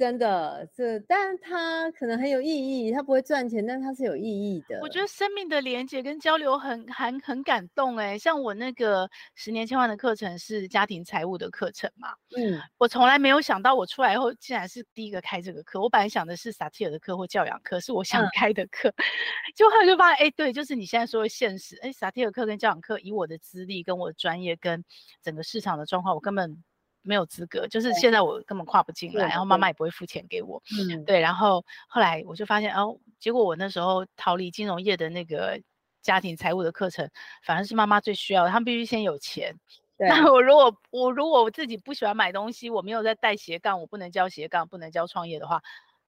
[0.00, 4.78] 真的，这但它可能很有意义，它不会赚钱，但它是有意义的。
[4.80, 18.90] 我觉得生命的连接跟交流很很很感动哎，像我那个十年千万的课程是家庭财务的课程嘛，嗯，我从来没有想到我出来以后竟然是第一个开这个课，我本来想的是萨提尔的课或教养课，是我想开的课，
[19.54, 24.82] 就、嗯、后来就发现哎，对，就是你现在说的现实，哎，萨提尔课跟教养课，以我的资历跟我的专业跟
[25.22, 26.64] 整个市场的状况，我根本。
[27.02, 35.58] 没有资格，就是现在我根本跨不进来，然后妈妈也不会付钱给我，嗯，对，然后后来我就发现，哦，结果我那时候逃离金融业的那个
[36.02, 37.08] 家庭财务的课程，
[37.42, 39.54] 反而是妈妈最需要的，他们必须先有钱。
[39.96, 45.62] 对，那我如果我如果我自己不喜欢买东西，我没有在带斜杠，我不能教斜杠，不能教创业的话，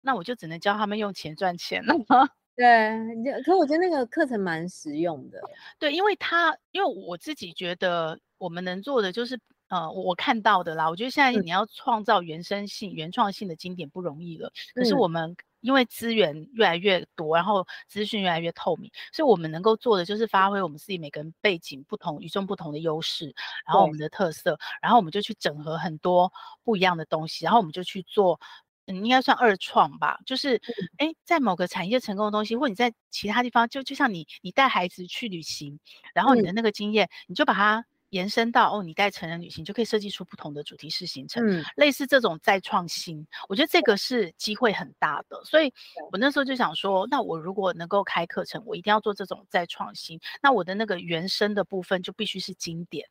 [0.01, 1.93] 那我就只能教他们用钱赚钱了。
[2.55, 2.97] 对，
[3.45, 5.39] 可我觉得那个课程蛮实用的。
[5.77, 9.39] 对，因为他因为我自己觉得我们能做的就是。
[9.69, 14.51] 呃，我看到的啦，我觉得现在你要创造原生性、嗯、原创性的经典不容易了。
[14.73, 23.33] 可是我们因为资源越来越多，然后资讯越来越透明，所以我们能够做的就是发挥我们自己每个人背景不同、与众不同的优势，
[23.65, 26.31] 然后我们的特色，然后我们就去整合很多
[26.63, 28.39] 不一样的东西，然后我们就去做，
[28.87, 30.17] 嗯，应该算二创吧。
[30.25, 30.59] 就是，
[30.97, 35.79] 哎、嗯，在某个产业成功的东西，或你在其他地方，就就像你，你带孩子去旅行，
[36.15, 37.85] 然后你的那个经验，嗯、你就把它。
[38.09, 45.43] 延伸到哦，你带成人旅行就可以设计出不同的主题式行程，嗯，类似这种再创新，我觉得这个是机会很大的。
[45.45, 45.73] 所以
[46.11, 50.19] 我那时候就想说，那我如果能够开课程，我一定要做这种再创新。
[50.41, 53.07] 那我的那个原生的部分就必须是经典，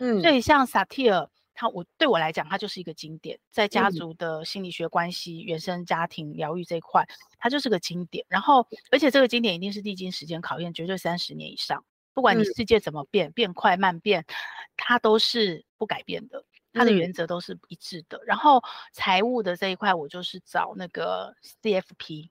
[0.00, 7.04] 嗯，所以像萨提尔，他我对我来讲，他就是一个经典，在家族的心理学关系、原生家庭疗愈这一块，
[7.38, 8.24] 他就是个经典。
[8.28, 11.84] 然后，而且这个经典一定是历经时间考验，绝对三十年以上。
[12.18, 14.24] 不管你世界怎么变，嗯、变快慢变，
[14.76, 18.18] 它都是不改变的，它的原则都是一致的。
[18.18, 18.60] 嗯、然后
[18.92, 22.30] 财务的这一块，我就是找那个 CFP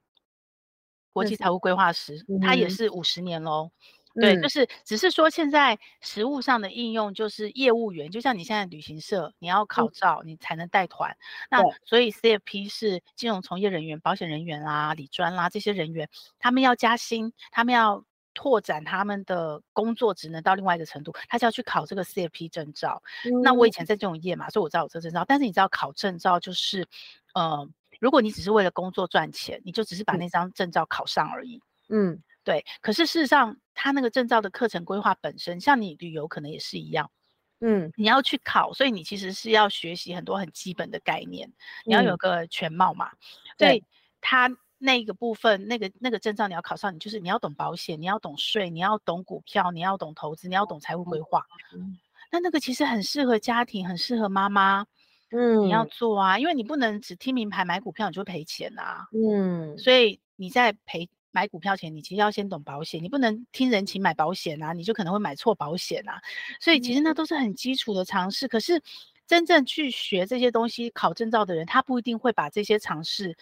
[1.10, 3.70] 国际财务规划师，嗯、他也是五十年喽。
[4.14, 11.16] 嗯、对，就是只是说现在实务上的应用，就是业务员，就像你现在旅行社，你要考照，你才能带团。
[11.48, 18.04] 嗯、那所以 CFP 是金融从业人员、保险人员啦、理专啦这些人员，他们要加薪，他们要。
[18.38, 23.02] 拓展他们的工作职能到另外一个程度，他就要去考这个 CFP 证照。
[23.24, 25.24] 嗯、那我以前在这种业嘛，所以我知道有这个证照。
[25.26, 26.86] 但是你知道考证照就是，
[27.34, 31.60] 呃，如果你只是为了工作赚钱，你就只是把那张证照考上而已。
[31.88, 32.64] 嗯，对。
[32.80, 37.10] 可是事实上，他那个证照的课程规划本身，像你旅游可能也是一样。
[37.58, 41.52] 嗯，你要去考，所以你其实是要学习很多很基本的概念，
[41.84, 43.08] 你要有个全貌嘛。
[43.08, 43.18] 嗯、
[43.58, 43.84] 对
[44.20, 44.48] 他。
[44.78, 51.44] 那个部分，那个那个证照你要考上，你就是你要懂保险，你要懂税，你要懂股票，你要懂投资，你要懂财务规划。
[51.74, 51.98] 嗯，
[52.30, 54.86] 那那个其实很适合家庭，很适合妈妈。
[55.30, 59.06] 嗯，你要做啊，因为你不能只听名牌买股票，你就赔钱啊。
[59.12, 66.20] 嗯，所以你在赔买股票前，你其实要先懂保险，你不能听人情买保险啊，你就可能会买错保险啊。
[66.60, 68.46] 所以其实那都是很基础的常识。
[68.46, 68.80] 可是
[69.26, 73.36] 真正去学这些东西、考证照的人，他不一定会把这些常识。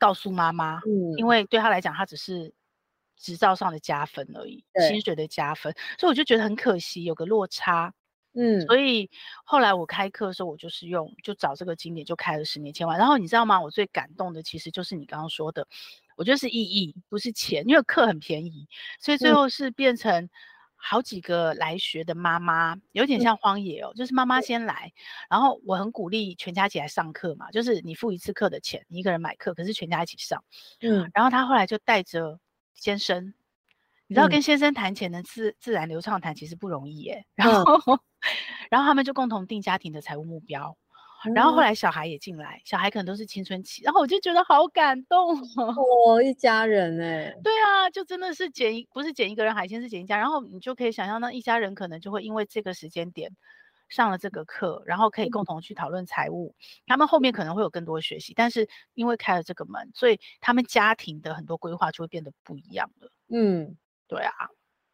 [0.00, 2.52] 告诉妈妈，嗯，因为对他来讲，他只是
[3.16, 7.94] 执照上的加分而已，薪水的加分，所以我就觉得很可惜，有个落差，
[8.34, 9.08] 嗯，所以
[9.44, 12.98] 后来我开课的时候，我就是用就找这个经典，就开了十年千万。
[12.98, 13.60] 然后你知道吗？
[13.60, 15.68] 我最感动的其实就是你刚刚说的，
[16.16, 18.66] 我觉得是意义，不是钱，因为课很便宜，
[18.98, 20.28] 所以最后是变成。
[20.80, 24.90] 嗯好几个来学的妈妈，有点像荒野哦，嗯、就是妈妈先来，
[25.28, 30.42] 然后我很鼓励全家一起来上课嘛，就是你付一次课的钱，你一个人买课，可是全家一起上，
[30.80, 32.40] 嗯，然后他后来就带着
[32.72, 33.34] 先生，
[34.06, 37.26] 你知道跟先生谈钱能自自然流畅谈其实不容易耶。
[37.36, 38.00] 然后，嗯、
[38.70, 40.76] 然后他们就共同定家庭的财务目标。
[41.34, 53.30] 然后后来小孩也进来，小孩可能都是青春期，然后我就觉得好感动哦，一家人哎，对啊，就真的是捡一不是捡一个人海鲜，是捡一家，然后你就可以想象，那一家人可能就会因为这个时间点
[53.88, 63.10] 上了这个课，然后可以共同去讨论财务，嗯、他们后面可能会有更多的学习，但是因为开了这个门，所以他们家庭的很多规划就会变得不一样了。
[63.28, 63.76] 嗯，
[64.08, 64.32] 对啊，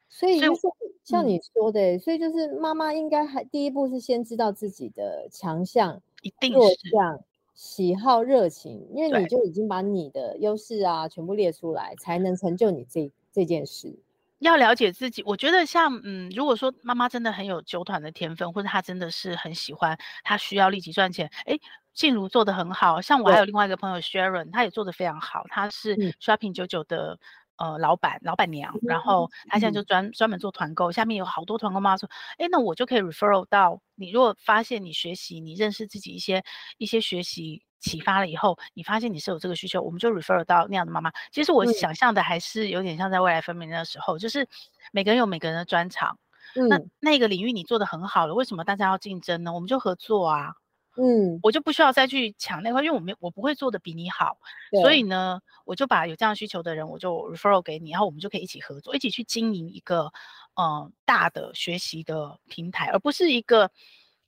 [0.09, 0.62] 所以就是
[1.05, 6.03] 像你说的、嗯，所以就是妈妈应该还第一步是先知道自己的强项。
[6.27, 7.18] 一定是这样，
[7.55, 13.97] 喜好、热情，因为你就已经把你的优势啊全部列出来，才能成就你这这件事。
[14.41, 21.31] 要了解自己，我觉得像嗯，如果说妈妈真的很有酒团的天分，或者她真的是很喜欢，她需要立即赚钱。
[21.47, 21.59] 哎，
[21.95, 27.18] 静茹做得很好，像我还有另外一个朋友 Sharon，她也做得非常好，她是 Shopping 九九的。
[27.59, 34.11] 呃，老板、老板娘，然后他现在就专专门做团购，下面有好多团购妈妈说，哎，那我就可以 referral 到你。
[34.11, 36.45] 如果发现你学习，你认识自己一些
[36.77, 41.11] 一些学习启发了以后，你发现你是有这个需求，我们就 referral 到那样的妈妈。
[41.33, 44.47] 其实我想象的还是有点像在未来分娩的时候，就是
[44.93, 46.19] 每个人有每个人的专长，
[46.57, 49.53] 嗯、那那个领域你做得很好了，为什么大家要竞争呢？
[49.53, 50.55] 我们就合作啊。
[50.99, 54.38] 嗯，我就不需要再去抢那块，因为我没我不会做的比你好，
[54.82, 60.11] 所以呢，我就把有这样需求的人，我就 referral 给你，然后我们就可以一起合作，一起去经营一个
[60.55, 63.70] 嗯、呃、大的学习的平台，而不是一个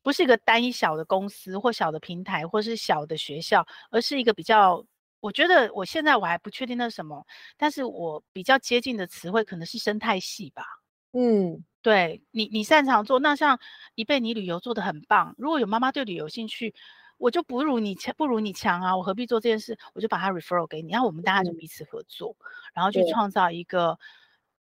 [0.02, 4.84] 不是一个单一小的公司或小的平台或是小的学校，而是一个比较，
[5.20, 7.24] 我觉得我现在我还不确定那是什么，
[7.56, 10.64] 但是我比较接近的词汇可能是生态系吧，
[11.12, 11.64] 嗯。
[11.80, 13.58] 对你，你擅长做那像
[13.94, 15.34] 一贝，你旅游做得很棒。
[15.38, 16.74] 如果有妈妈对旅游兴趣，
[17.16, 18.96] 我就不如你强，不如你强啊！
[18.96, 19.78] 我何必做这件事？
[19.94, 23.98] 我就把它 referral 给你，然后我们大家就彼此合作，嗯、然后去创造一个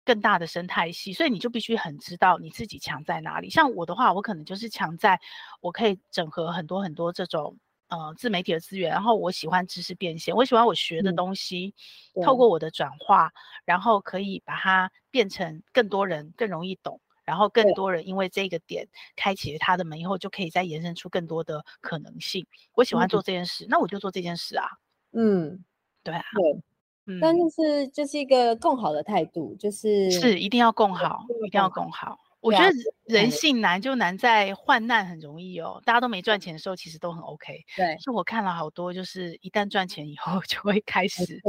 [0.05, 1.12] 更大的生态系。
[1.12, 3.49] 所以你就必须很知道你自己强在哪里。
[3.49, 5.21] 像我的话，我可能就是强在，
[5.61, 7.57] 我可以整合很多很多这种。
[7.89, 11.75] 呃，自媒体的资源，然后我喜欢知识变现，我喜欢我学的东西，
[12.15, 13.31] 嗯、透过我的转化，
[13.67, 22.47] 然后可以把它变成更多人更容易懂，然后更多人因为这个点开启了他的门以后，就可以再延伸出更多的可能性。
[22.75, 24.66] 我喜欢做这件事，嗯、那我就做这件事啊。
[25.12, 25.64] 嗯，
[26.03, 26.62] 对啊，对，
[27.07, 32.18] 嗯，但就是就是一个共好的态度，就是是一定要共好，一定要共好。
[32.41, 32.70] 我觉得
[33.07, 37.64] 人性难就难在患难很容易哦，大家都没赚钱的时候其实都很 OK。
[37.75, 41.41] 对，是我看了好多，就是一旦赚钱以后 就会开始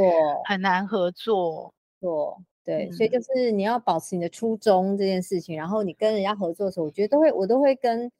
[0.47, 1.73] 很难合作。
[2.05, 8.11] 错，对、嗯，所以就是你要保持你的初衷这件事情，然后你跟人家合作的时候，我觉得都会我都会跟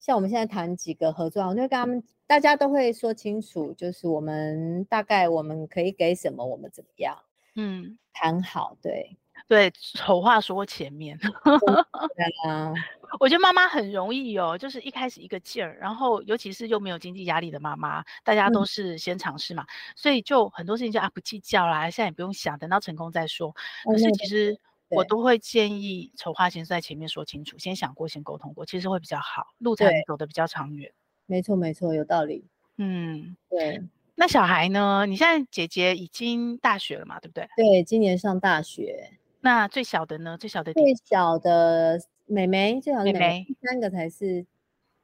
[0.00, 7.18] 像我们现在谈几个合作，我就会跟他们大家都会说清楚，就是我们大概我们可以给什么，我们怎么样，
[7.56, 9.16] 嗯，谈好，对。
[9.52, 11.18] 对，丑话说前面。
[13.20, 23.54] 我觉得妈妈很容易哦，就是一开始一个劲儿，然后尤其是又没有经济压力的妈妈，大家都是先尝试嘛，嗯、所以就很多事情就啊不计较啦，现在也不用想，等到成功再说。
[23.84, 30.90] 可是其实我都会建议丑话先在前面说清楚，先想过，先沟通过，其实会比较好，路才能走得比较长远。
[31.26, 32.46] 没错，没错，有道理。
[32.78, 33.82] 嗯，对。
[34.14, 35.04] 那小孩呢？
[35.04, 37.46] 你现在姐姐已经大学了嘛，对不对？
[37.56, 39.18] 对，今年上大学。
[39.44, 40.38] 那最小的呢？
[40.38, 44.46] 最小的最小的妹妹，最小的妹妹，第三个才是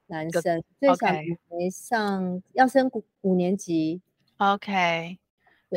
[0.07, 0.63] 男生。
[0.79, 4.01] 最小的妹妹上.要升五五年级。
[4.37, 5.19] OK，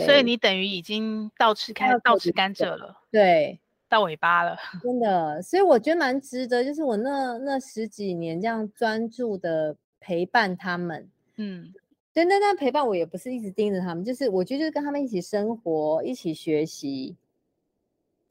[0.07, 3.01] 所以你等于已经倒吃开倒吃甘蔗了。
[3.11, 3.59] 对，
[3.89, 4.57] 到尾巴了。
[4.81, 11.11] 真的，所以我觉得蛮值得，就是我那那十几年这样专注的陪伴他们。
[11.35, 11.75] 嗯，
[12.15, 17.17] 对，那那陪伴我也不是一直盯着他们，就是我觉得就是跟他们一起生活，一起学习。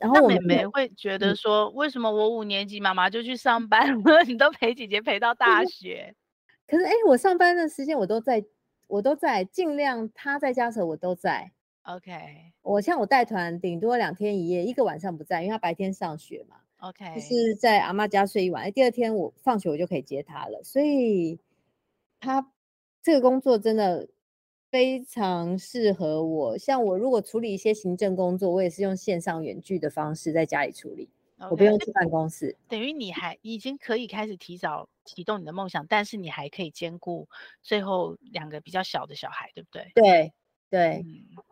[0.02, 6.16] 然后我妹妹会觉得说，为什么我五年级妈妈就去上班了， 你都陪姐姐陪到大学？
[6.68, 8.43] 可是哎，我上班的时间我都在，
[8.88, 11.52] 我都在尽量她在家的时候我都在。
[11.84, 16.58] OK，我像我带团顶多两天一夜，一个晚上不在，因为她白天上学嘛。
[16.80, 20.64] OK，就是在阿妈家睡一晚，第二天我放学我就可以接她了。
[20.64, 21.39] 所以
[22.20, 22.52] 她
[23.04, 24.08] 这个工作真的。
[24.72, 31.09] 非常适合我，像我如果处理一些行政工作，我也是用线上远距的方式在家里处理
[31.39, 32.55] ，okay, 我不用去办公室。
[32.69, 37.28] 等于你还已经可以开始提早启动你的梦想，但是你还可以兼顾
[37.61, 39.91] 最后两个比较小的小孩，对不对？
[39.93, 40.34] 对
[40.69, 41.43] 对、嗯，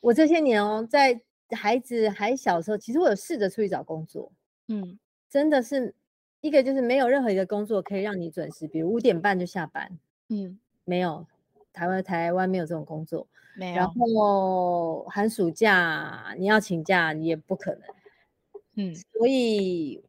[0.00, 4.30] 我这些年哦，在孩子还小的时候，其实我有试着出去找工作，
[4.68, 4.96] 嗯，
[5.28, 5.92] 真的是
[6.40, 9.98] 一个就是没有任何一个工作可以让你准时，比如五点半就下班，
[10.28, 11.26] 嗯，没有。
[11.72, 13.76] 台湾台湾没有这种工作，没有。
[13.76, 17.82] 然后寒暑假你要请假，你也不可能。
[18.76, 20.02] 嗯，所以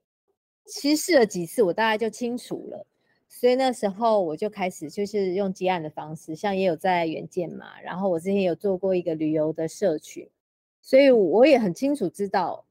[0.66, 2.86] 其实试了几次，我大概就清楚了。
[3.28, 10.30] 所以那时候我就开始就是用接案的方式，像也有在远见嘛，然后我之前有做过一个旅游的社群，
[10.82, 12.66] 所以我也很清楚知道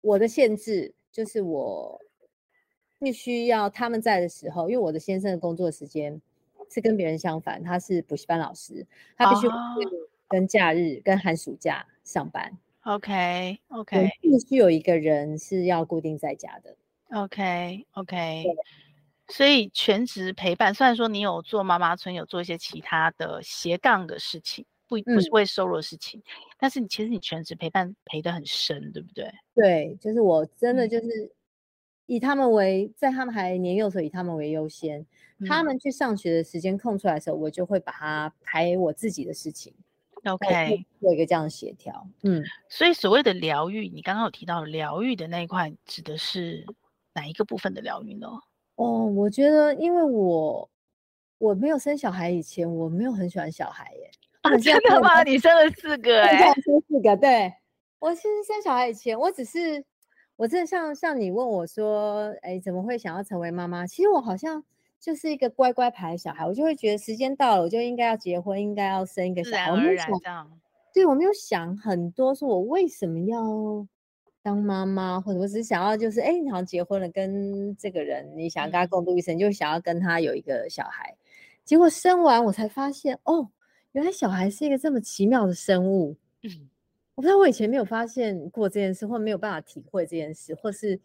[0.00, 2.00] 我的限制就是我
[2.98, 6.20] 必须要他们在的时候，因为我的先生的工作时间
[6.70, 9.48] 是跟别人相反，他是补习班老师，他必须
[10.28, 12.56] 跟假日跟寒暑假上班。
[12.82, 16.76] OK OK，必须有一个人是要固定在家的。
[17.10, 18.44] OK OK。
[19.30, 26.24] 所以全职陪伴，虽然说你有做妈妈村，有做一些其他的斜杠的事情，不不是为收入的事情，嗯、
[26.58, 29.30] 但是你其实你全职陪伴陪得很深，对不对？
[29.54, 31.30] 对，就是我真的就是
[32.08, 35.06] 以他们为，嗯、在他们还年幼的时候，以他们为优先。
[35.40, 39.72] 嗯、他们去上学的时间空出来的时候，我就会把它排我自己的事情。
[40.24, 42.08] OK，做一个这样的协调。
[42.22, 46.66] 嗯，所以所谓的疗愈，你刚刚有提到疗愈的那一块，指的是
[47.14, 48.26] 哪一个部分的疗愈呢？
[48.76, 50.68] 哦，我觉得，因为我
[51.36, 54.10] 我没有生小孩以前，我没有很喜欢小孩耶。
[54.40, 55.22] 啊，真的吗？
[55.22, 56.52] 你生了四个哎？
[56.54, 57.52] 生四个，对。
[58.00, 59.84] 我其实生小孩以前，我只是，
[60.38, 63.86] 我真的像像你问我说，哎，怎么会想要成为妈妈？
[63.86, 64.64] 其实我好像
[64.98, 69.70] 就是一个乖乖牌的小孩，我就会觉得时间到了，我就应该要结婚，应该要生一个小孩。
[69.72, 70.60] 自然而然这样。
[70.94, 73.86] 对，我没有想很多，说我为什么要。
[74.40, 81.14] 当妈妈，或者我只是想要，就是哎，你好像结婚了，跟这个人，你想要跟他共度一生，嗯、就想要跟他有一个小孩。
[81.64, 83.50] 结果生完，我才发现，哦，
[83.92, 86.16] 原来小孩是一个这么奇妙的生物。
[86.44, 86.70] 嗯，
[87.18, 90.96] 我不知道我以前没有发现过这件事，或没有办法体会这件事，或是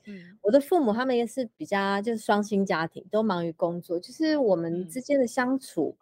[0.42, 5.96] 我的父母他们也是比较就是双薪家庭，都忙于工作，就是我们之间的相处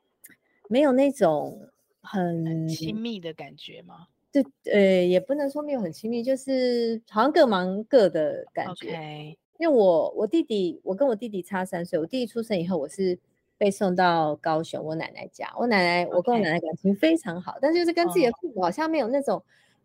[0.68, 1.58] 没有那种
[2.02, 4.08] 很，很亲密的感觉吗？
[4.34, 4.44] 对，
[4.74, 8.94] 呃，也不能说没有很亲密，就是好像各忙各的感觉。
[8.94, 9.38] Okay.
[9.60, 13.18] 因为我我弟弟，我跟我弟弟差三岁，我弟弟出生以后，我是
[13.58, 15.54] 被送到高雄我奶奶家。
[15.58, 16.18] 我奶奶，Okay.
[16.18, 19.42] 我跟我奶奶感情非常好，但是就是跟自己的父母好像没有那种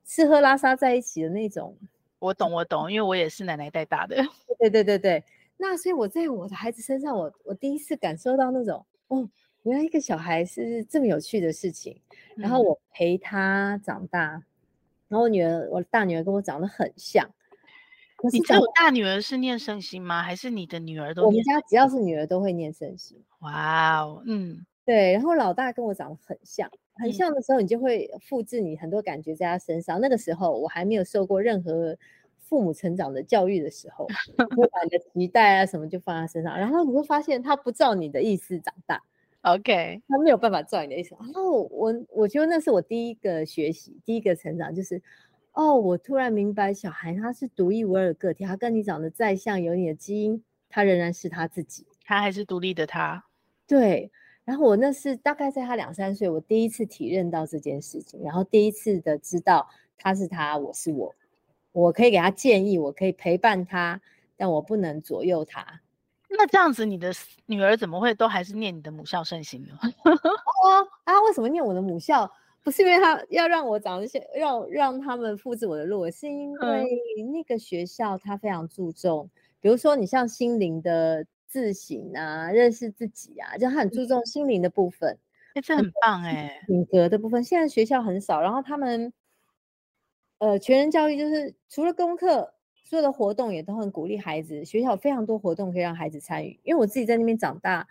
[0.07, 1.77] 吃喝拉撒在一起的那种。
[2.19, 4.17] 我懂，我懂，因为我也是奶奶带大的。
[4.59, 5.23] 对对对对，
[5.59, 9.29] 那所以我在我的孩子身上我，我我第一次感受到那种，哦。
[9.63, 12.01] 原来一个小孩是这么有趣的事情，
[12.37, 14.45] 然后我陪他长大，嗯、
[15.09, 17.29] 然后我女儿，我大女儿跟我长得很像。
[18.33, 20.23] 你知道我大女儿是念圣心吗？
[20.23, 21.27] 还是你的女儿都念？
[21.27, 23.21] 我们家只要是女儿都会念圣心。
[23.41, 25.13] 哇哦，嗯，对。
[25.13, 29.99] 然后老大跟我长得很像，很像的时候，你就会复制你很多感觉在他身上。
[29.99, 31.95] 嗯、那个时候我还没有受过任何
[32.39, 34.07] 父母成长的教育的时候，
[34.57, 39.03] 会把你的期待啊什么就放在他身上，然后你会发现他不照你的意思长大。
[39.43, 41.15] OK，他没有办法照你的意思。
[41.21, 45.01] 然后我我觉得那是我第一个学习，第一个成长，就是
[45.53, 53.25] 哦，我突然明白，小孩他是独一无二的个体，他跟你长得再像，有你的基因，他仍然是他自己，他还是独立的他。
[53.69, 54.11] 对。
[54.47, 59.69] 然后我那是大概在他两三岁，我第一次体认到这件事情，然后第一次的知道
[59.99, 61.15] 他是他，我是我，
[61.73, 64.01] 我可以给他建议，我可以陪伴他，
[64.37, 65.83] 但我不能左右他。
[66.31, 67.13] 那这样子，你的
[67.47, 69.77] 女儿怎么会都还是念你的母校盛行呢？
[70.05, 72.31] 哦，啊，为什么念我的母校？
[72.63, 76.85] 不是因为他要让我找一些，让让他们复制我的路，是因为
[77.33, 79.31] 那个学校他非常注重，嗯、
[79.61, 85.19] 比如说你像心灵的自省啊，认识自己啊，就他很注重心灵的部分。
[85.55, 89.13] 哎、欸，这很棒哎、欸，品格的部分，现在学校很少，然后他们
[90.39, 92.53] 呃全人教育就是除了功课。
[92.89, 96.57] 所有的活动也都很鼓励孩子，学校有非常多活动可以让孩子参与。
[96.63, 97.85] 因为我自己在那边长大，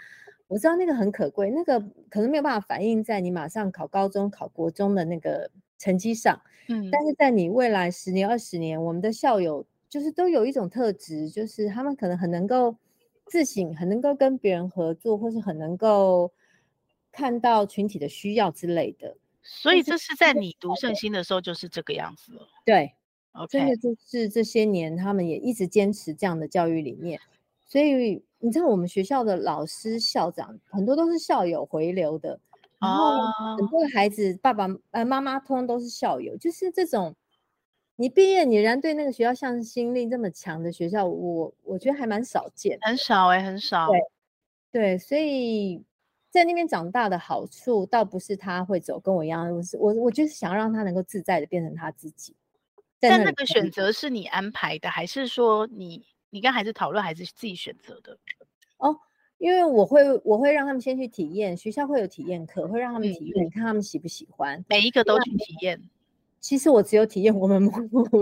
[0.48, 1.78] 我知道那个很可贵，那个
[2.10, 6.40] 可能没有办法反映在你马上考高中、考国中的那个成绩上。
[6.70, 12.78] 嗯，但是在你未来十年、二十年，我们的校友就是都有一种特质，就是他们可能很能够
[13.26, 16.32] 自省，很能够跟别人合作，或是很能够
[17.12, 19.16] 看到群体的需要之类的。
[19.42, 22.48] 所以这是在你读圣心的时候就是这个样子了。
[22.64, 22.94] 对。
[23.38, 23.48] Okay.
[23.50, 27.20] 真的就是这些年，他们也一直坚持这样的教育理念。
[27.68, 32.40] 所以你知道，我们学校的老师、校长很多都是校友回流的，
[32.80, 33.12] 然后
[33.58, 36.38] 很多的孩子爸爸呃妈妈通通都是校友。
[36.38, 37.14] 就是这种，
[37.98, 43.88] 你毕业你然对那个学校向心力这么强的学校，我我觉得还蛮少见，很少哎、欸，很少。
[43.90, 44.00] 对
[44.72, 45.82] 对，所以
[46.30, 52.36] 在那边长大的好处，倒不是他会走跟我一样，我是我我就是想让他能够自在的变成他自己。
[53.00, 58.18] 但那个选择是你安排的，还是说你你跟孩子讨论，还是自己选择的？
[58.78, 58.98] 哦，
[59.38, 64.64] 因为我会我会让他们先去体验，学校会有体验课，会让他们体验，嗯、看他们喜不喜欢。
[64.68, 65.80] 每一个都去体验，
[66.46, 67.72] 其实我只有体验我们母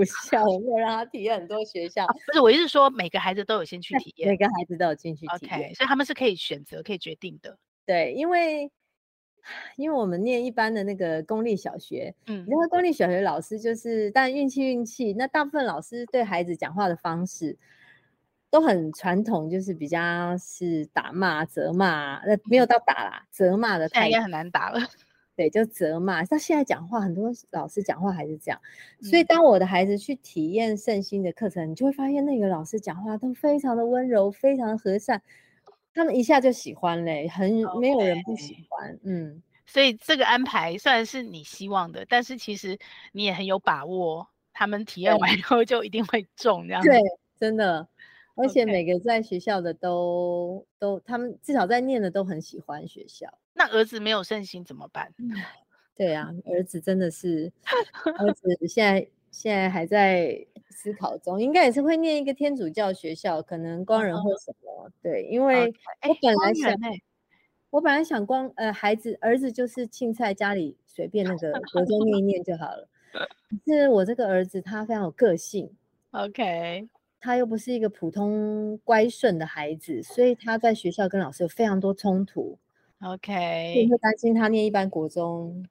[0.06, 2.06] 校，我没有让他体验很多学校。
[2.06, 7.58] 啊、不是，我意思是说每个孩子都有先去 体验，每个孩子都有进去体验，okay, 所以他们是可以选择、可以决定的。
[7.86, 8.72] 对，因为
[9.76, 17.58] 因为我们念一般的那个公立小学，嗯，因为公立小学老师就是，但运气运气，那大部分老师对孩子讲话的方式
[18.50, 24.80] 都很传统，就是比较是打骂、责骂，那，没有到打啦，责骂的态度，现在应该很难打了。
[25.36, 26.24] 对，就责骂。
[26.26, 28.62] 到现在讲话，很多老师讲话还是这样。
[29.02, 35.22] 所以当我的孩子去体验圣心的课程，你就会发现那个老师讲话都非常的温柔，非常的和善，
[35.94, 39.00] 他们一下就喜欢嘞，很没有人不喜欢。
[39.04, 42.78] 嗯，所以这个安排虽然是你希望的，但是其实
[43.12, 46.84] 你也很有把握，他们体验完以后就一定会中这样。
[46.84, 47.00] 对，
[47.40, 47.88] 真的。
[48.36, 53.28] 而且每个在学校的都.都，他们至少在念的都很喜欢学校。
[53.54, 55.14] 那儿子没有圣心怎么办？
[55.96, 57.52] 对啊，儿子真的是，
[58.18, 64.88] 儿 子现在现在还在思考中，应该也是会念一个天主教学校，可能光仁或什么。
[64.88, 65.72] 嗯、对，因为
[66.08, 67.02] 我本来想，欸、
[67.70, 72.90] 我本来想光呃孩子儿子就是青菜家里随便那个国中念一念就好了。
[73.14, 75.72] 可是我这个儿子他非常有个性
[76.12, 76.90] ，OK。
[77.20, 82.58] 他又不是一个普通乖顺的孩子，所以他在学校跟老师有非常多冲突。
[83.04, 85.66] OK，会担心他念一般国中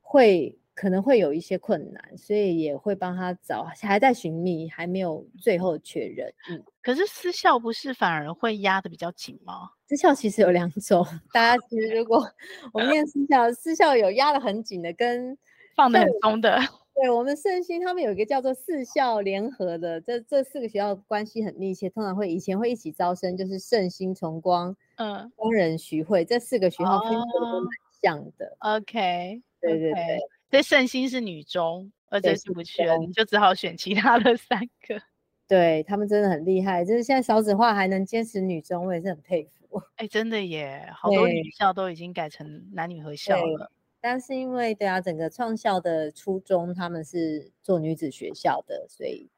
[0.00, 6.32] 会可能会有一些困难，所以也会帮他找，还在寻觅，还没有最后确认。
[6.50, 9.70] 嗯，可是私校不是反而会压的比较紧吗？
[9.88, 12.22] 私校其实有两种， 大家其实如果
[12.72, 15.36] 我们念私校，私校有压的很紧的，跟
[15.74, 16.58] 放的很松的。
[16.94, 27.68] 对，我们圣心他们有一个叫做四校联合的，这这四个学校关系很密切，通常会以前会一起招生，就是圣心、崇光、嗯，工人、徐汇这四个学校分布都蛮
[28.00, 28.56] 像的。
[28.60, 30.18] 哦、OK，对对对，
[30.50, 35.00] 所以圣心是女中，而且进不去了，你就只好选其他的三个。
[35.48, 39.82] 对，他们真的很厉害，就是现在少子化还能坚持女中，我也是很佩服。
[39.96, 43.72] 哎，真的耶，好多女校都已经改成男女合校了。
[44.04, 49.30] 但是因为对啊，整个创校的初衷，他们是做女子学校的，所以，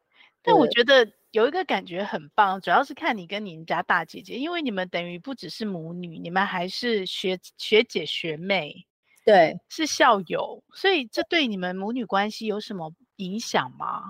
[0.43, 8.87] 但我觉得有一个感觉很棒，主要是看你跟你们家大姐姐，因为你们等于不只是母女，你们还是学学姐学妹，
[9.23, 14.01] 对，是校友，所以这对你们母女关系有什么影响吗？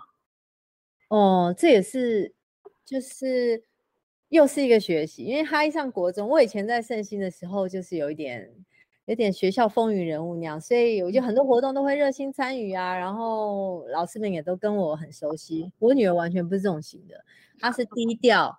[1.09, 2.33] 哦，这也是，
[2.85, 3.65] 就是
[4.29, 8.65] 又是一个学习，因为他一上国中，我以前在圣心的时候，就是有一点。
[9.07, 12.97] 有点学校风云人物那样，所以我就很多活动都会热心参与啊。
[12.97, 15.71] 然后老师们也都跟我很熟悉。
[15.79, 17.15] 我女儿完全不是这种型的，
[17.61, 18.59] 她是 低调，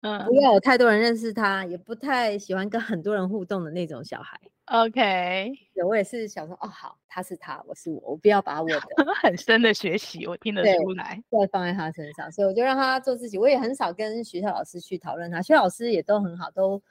[0.00, 4.40] 嗯，不要有太多人认识她，也不太喜欢跟很多人互动的那种小孩。
[4.66, 5.52] OK，
[5.86, 8.80] 我也是想说，哦，好，她是她，我是我，我不要把我的
[9.22, 13.38] 很深的学习，我听得出来， 再放在她身上，所以我就让她做自己。
[13.38, 16.82] 我也很少跟学校老师去讨论她，学校老师也都很好，都。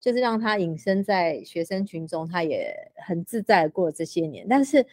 [0.00, 4.46] 就是让他隐身在学生群中，他也很自在过这些年。
[4.48, 4.86] 但是，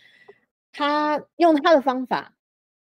[0.71, 2.35] 他用他的方法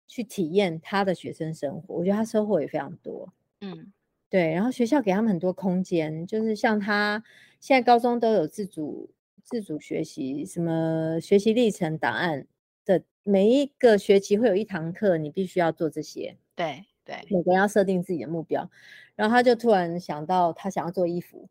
[0.06, 3.32] 去体验他的学生生活，我觉得他收获也非常多。
[3.60, 3.92] 嗯，
[4.28, 4.52] 对。
[4.52, 7.22] 然后学校给他们很多空间，就是像他
[7.60, 9.10] 现在高中都有自主
[9.42, 12.46] 自主学习，什么学习历程档案
[12.84, 16.36] 的，每一个学期会有一堂课，你必须要做这些。
[16.54, 18.70] 对对，每个人要设定自己的目标。
[19.16, 21.48] 然后他就突然想到，他想要做衣服。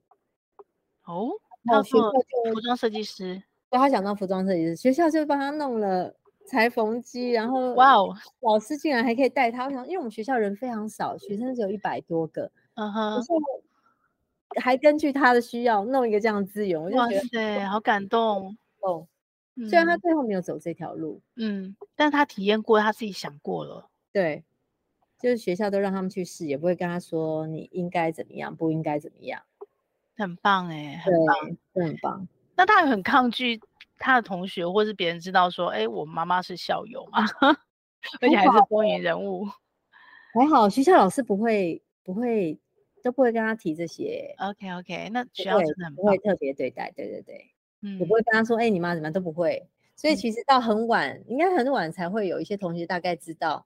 [1.07, 1.31] 哦，
[1.65, 2.11] 他做
[2.53, 6.13] 服装设计师，对，他想当服装设计师，学校就帮他弄了
[6.45, 9.65] 裁缝机，然后哇哦，老师竟然还可以带他。
[9.65, 13.23] 我想，因为我们学校人非常少，学生只有一百多个，嗯哼，
[14.61, 19.07] 还根据他的需要弄一个这样的资源，我就觉得哇塞，好感动 哦。
[19.69, 24.43] 虽然他最后没有走这条路，嗯，但他体验过，他自己想过了，对，
[25.19, 29.41] 就是学校都让他们去试，也不会跟他说你应该怎么样，不应该怎么样。
[30.17, 32.27] 很棒哎，很棒，很棒。
[32.55, 33.59] 那他很抗拒
[33.97, 37.23] 他的同学或是别人知道说，哎，我妈妈是校友嘛，
[38.19, 39.47] 而且还是风云人物。
[40.33, 42.59] 还好，学校老师不会，不会，
[43.01, 44.35] 都不会跟他提这些。
[44.39, 47.51] OK OK，那学校真的很不会特别对待，对对对，
[47.81, 49.67] 嗯，也不会跟他说，哎，你妈怎么样都不会。
[49.95, 53.65] 所以其实到很晚，嗯、应该很晚才会有一些同学大概知道，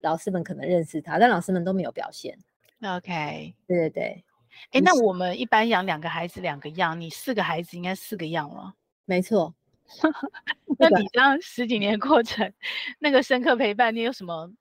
[0.00, 2.36] 老师们可能认识他，但老师们都没有表现。
[2.82, 4.24] OK，对对对。
[4.70, 8.74] 哎，那我们一般养两个孩子两个样，你四个孩子应该四个样了。
[9.04, 9.54] 没错。
[10.78, 12.52] 那你这样十几年过程，
[12.98, 14.52] 那个深刻陪伴，你有什么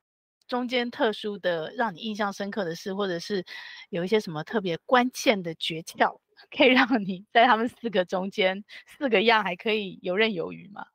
[0.47, 3.43] 中间特殊的让你印象深刻的事，或者是
[3.89, 6.17] 有一些什么特别关键的诀窍，
[6.49, 10.85] 可以让你在他们四个中间四个样还可以游刃有余吗？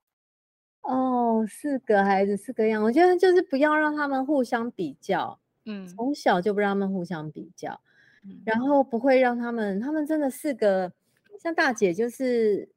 [0.80, 7.80] 哦，四个孩子四个样，我觉得就是不要让他们互相比较，嗯，从小就不让他们互相比较，嗯，
[8.44, 10.92] 然后不会让他们，他们真的是个，
[11.40, 12.68] 像大姐就是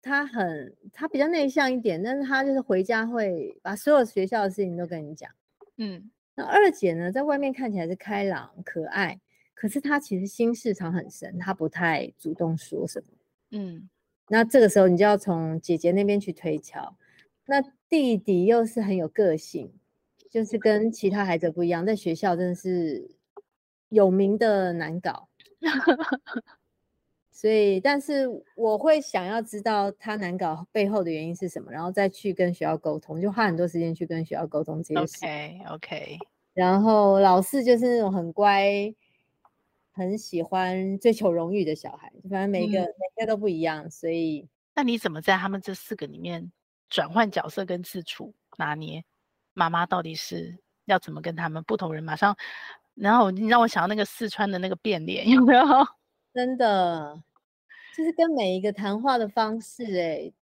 [0.00, 5.30] 她很，她比较内向一点，但是她就是回家会把所有学校的事情都跟你讲，
[5.78, 9.20] 嗯，那二姐呢，在外面看起来是开朗可爱，
[9.54, 13.06] 可是她其实心事藏很深，她不太主动说什么，
[13.50, 13.88] 嗯，
[14.28, 16.96] 那这个时候你就要从姐姐那边去推敲。
[17.48, 19.72] 那弟弟又是很有个性，
[20.28, 23.08] 就是跟其他孩子不一样，在学校真的是
[23.88, 25.28] 有名的难搞，
[27.30, 35.24] 所以，但是我会想要知道他难搞背后的原因是什么，然后再去跟学校沟通，就花很多时间去跟学校沟通这些事。
[35.24, 36.18] OK OK。
[36.54, 38.94] 然后老四就是那种很乖，
[39.92, 44.48] 很喜欢追求荣誉的小孩，反正每个、嗯、每个都不一样，所以。
[44.74, 46.50] 那你怎么在他们这四个里面？
[46.88, 49.04] 转换角色跟自处拿捏，
[49.54, 52.36] 妈妈到底是要怎么跟他们不同人马上？
[52.96, 55.64] 然后你让我想到那个四川的那个变脸，有没有？
[56.34, 57.22] 真的，
[57.96, 60.32] 就是跟每一个谈话的方式、欸，哎，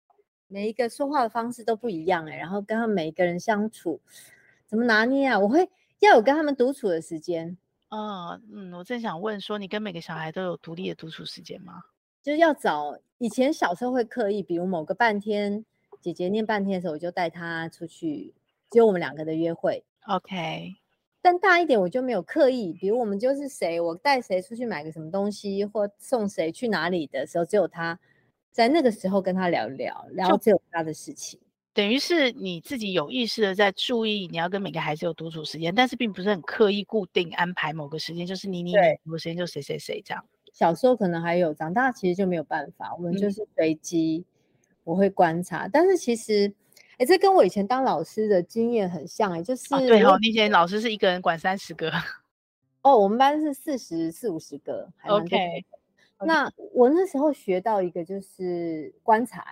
[0.48, 4.00] 每一个说话的方式都不一样、欸，哎，然后跟他们每一个人相处，
[4.66, 5.38] 怎么拿捏啊？
[5.38, 5.68] 我会
[6.00, 7.56] 要有跟他们独处的时间。
[7.90, 11.82] 哦，嗯，我正想问说，你跟每个小孩都有独立的独处时间吗？
[12.22, 15.64] 就是要找以前小时候会刻意，比如某个半天。
[16.00, 18.34] 姐姐念半天的时候，我就带她出去，
[18.70, 19.82] 只有我们两个的约会。
[20.06, 20.74] OK，
[21.24, 27.98] 但大一点我就没有刻意，比如我们就是谁，我带谁出去买个什么东西，或送谁去哪里的时候，只有他
[28.52, 31.40] 在那个时候跟他聊一聊，聊只有他的事情。
[31.72, 40.22] 等于是你自己有意识的在注意，你要跟每个孩子有独处时间，但是并不是很刻意固定安排某个时间，就是你你某个时间就谁谁谁这样。
[40.52, 44.22] 小时候可能还有，长大其实就没有办法，我们就是随机。
[44.28, 44.30] 嗯
[44.84, 46.52] 我会观察，但是其实，
[46.98, 51.90] 哎，这跟我以前当老师的经验很像，哎，就是、哦、对哦，那以前老师是一个人管三十个，
[52.82, 55.64] 哦，我们班是四十四五十个，OK。
[56.20, 59.44] 那我那时候学到一个就是观察，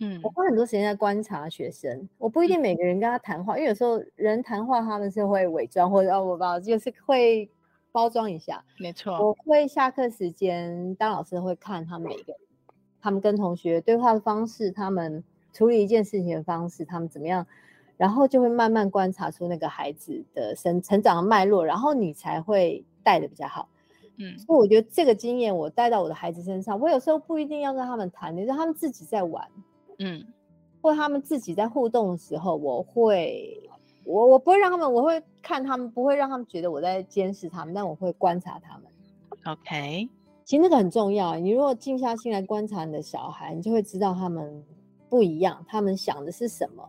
[0.00, 7.48] 嗯，我花很多时间在观察学生，我不一定每个人跟他谈话，嗯、因为有时候人谈话他们是会伪装或者哦，我不就是会
[7.92, 8.92] 包装一下，没。
[8.92, 12.40] 错，我会下课时间当老师会看他们每一个人。
[13.00, 17.46] 他们跟同学对话的方式，他们处理一件事情的方式，他们怎么样，
[17.96, 23.68] 然后就会慢慢观察出那个孩子的生成长的脉络，然后你才会带的比较好。
[24.16, 29.46] 嗯，所以我觉得这个经验我带到我的孩子身上，我有时候不一定要跟他们谈，你让他们自己在玩，
[29.98, 30.24] 嗯，
[30.80, 33.58] 或他们自己在互动的时候，我会，
[34.04, 38.86] 我我不会让他们，我会看他们，不会让他们觉得我在监视他们，但我会观察他们。
[39.44, 40.08] OK。
[40.44, 41.38] 其实那个很重要。
[41.38, 44.62] 你如果静下心来观察你的小孩，你就会知道他们
[45.12, 46.88] 不一样，他们想的是什么。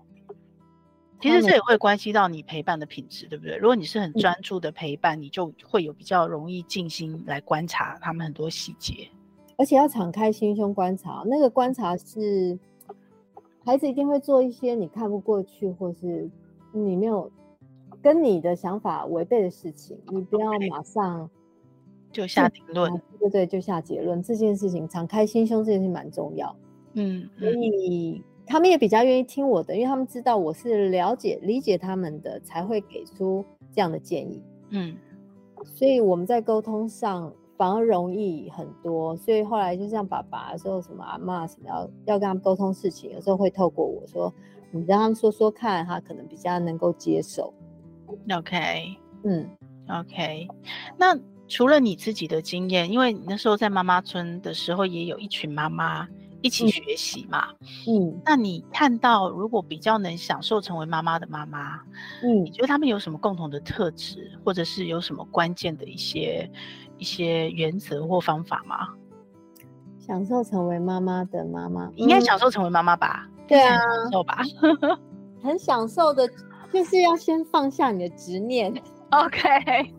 [1.19, 3.57] 其实这也会关系到你陪伴的品质，对不对？
[3.57, 9.09] 如果你是很专注的陪伴，嗯，你就会有比较容易静心来观察他们很多细节，
[9.57, 11.21] 而且要敞开心胸观察。
[11.25, 12.57] 那个观察是
[13.65, 16.29] 孩子一定会做一些你看不过去，或是
[16.71, 17.29] 你没有
[18.01, 21.29] 跟你的想法违背的事情，你不要马上。
[22.09, 24.23] 就下定论，对对，就下结论。
[24.23, 26.55] 这件事情，敞开心胸，这件事情蛮重要。
[26.93, 34.41] 嗯，所以他们也比较愿意听我的，因为他们知道我是了解、理解他们的，才会给出这样的建议。
[34.69, 34.95] 嗯，
[35.63, 39.15] 所以我们在沟通上反而容易很多。
[39.17, 44.33] 所以后来就像爸爸说什么阿嬷什么要要跟他们沟通事情，有时候会透过我说，
[44.71, 47.53] 你让他们说说看，他可能比较能够接受。
[48.29, 49.49] OK，嗯
[49.87, 50.47] ，OK，
[50.97, 51.17] 那。
[51.45, 56.07] 除了你自己的经验，因为你那时候在妈妈村的时候，也有一群妈妈
[56.43, 57.47] 一起学习嘛。
[57.87, 61.77] 嗯，那你看到如果比较能享受成为妈妈的妈妈，
[62.21, 66.47] 嗯，你觉得他们有什么共同的特质，或者是有什么关键的一些
[66.99, 68.89] 一些原则或方法吗？
[69.97, 73.27] 享受成为妈妈的妈妈，应该享受成为妈妈吧？
[73.47, 74.43] 对啊，享受吧，
[75.41, 76.27] 很享受的，
[76.73, 78.73] 就是要先放下你的执念。
[79.11, 79.47] OK，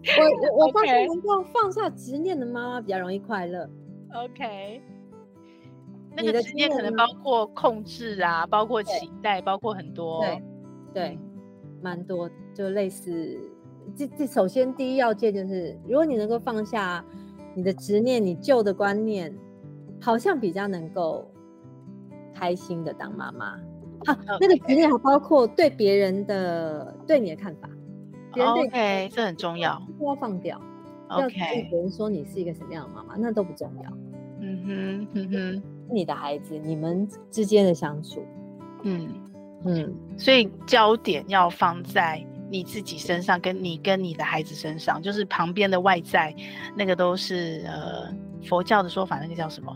[0.50, 3.66] 我我我发现能够放下执念的妈妈比较容易快乐。
[4.14, 4.82] OK，
[6.16, 10.20] 那个执念可能包括控制啊，包括期待，包括很多。
[10.20, 10.42] 对
[10.92, 11.18] 对，
[11.82, 13.38] 蛮多，就类似
[13.96, 17.04] 这这首先第一要件就是，如果你能够放下
[17.54, 19.36] 你的执念，你旧的观念，
[20.00, 21.28] 好像比较能够
[22.32, 23.58] 开心的当妈妈。
[24.06, 27.68] 好.那个执念还包括对别人的对你的看法。
[28.36, 30.60] OK，这很重要，不要放掉。
[31.08, 33.90] OK，要别人说你是一个什么样的妈妈，那都不重要。
[34.40, 35.62] 嗯哼，嗯哼，
[35.94, 38.24] 你的孩子，你们之间的相处，
[38.82, 39.08] 嗯，
[39.64, 46.34] 嗯，所以焦点要放在你自己身上，跟你跟你的孩子身上，就是旁边的外在
[46.76, 48.12] 那个都是呃
[48.46, 49.74] 佛教的说法，那个叫什么？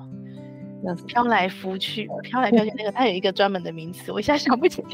[1.09, 4.89] 飘来浮去， 飘来飘去，那个它有一个专门的名词， 我一下想不起来。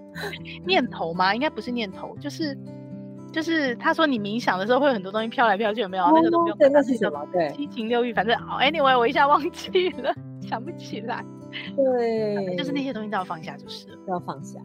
[0.66, 1.34] 念头吗？
[1.34, 2.56] 应该不是念头，就是
[3.32, 6.04] 就是他说你冥想的时候会有很多东西飘来飘去，有没有？
[6.04, 6.56] 哦、那个都不用。
[6.70, 7.24] 那是什么？
[7.32, 10.14] 对，七情六欲，反正 anyway，我一下忘记了，
[10.48, 11.24] 想不起来。
[11.76, 14.60] 对，就是那些东西都要放下，就是了要放下，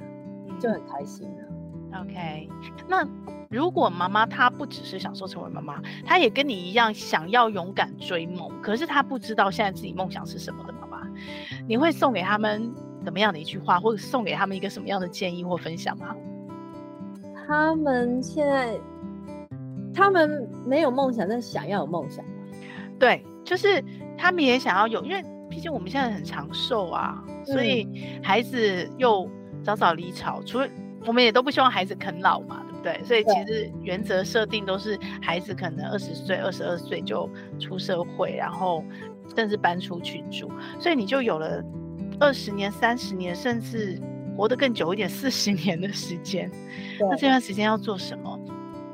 [0.60, 1.44] 就很开心了。
[1.92, 2.50] 嗯、OK，
[2.88, 3.08] 那。
[3.50, 11.08] 如果妈妈她不只是想说成为妈妈，她也跟你一样想要勇敢追梦，可是她不知道现在自己梦想是什么的妈妈，
[11.68, 12.74] 你会送给他们
[13.06, 16.16] 怎么样的一句话，或者送给他们一个什么样的建议或分享吗？
[17.46, 18.76] 他们现在，
[19.94, 22.26] 他们没有梦想，但想要有梦想。
[22.98, 23.84] 对，就是
[24.18, 25.24] 他们也想要有，因为
[25.54, 27.88] 毕竟我们现在很长寿啊，所以
[28.24, 29.30] 孩子又
[29.62, 30.68] 早早离巢，除了
[31.06, 32.66] 我们也都不希望孩子啃老嘛。
[32.82, 37.30] 对不对，所以其实原则设定都是孩子可能二十岁、二十二岁就
[37.60, 38.84] 出社会，然后
[39.36, 41.64] 甚至搬出去住，所以你就有了
[42.20, 44.02] 二十年、三十年，甚至
[44.36, 46.50] 活得更久一点，四十年的时间。
[47.00, 48.40] 那这段时间要做什么？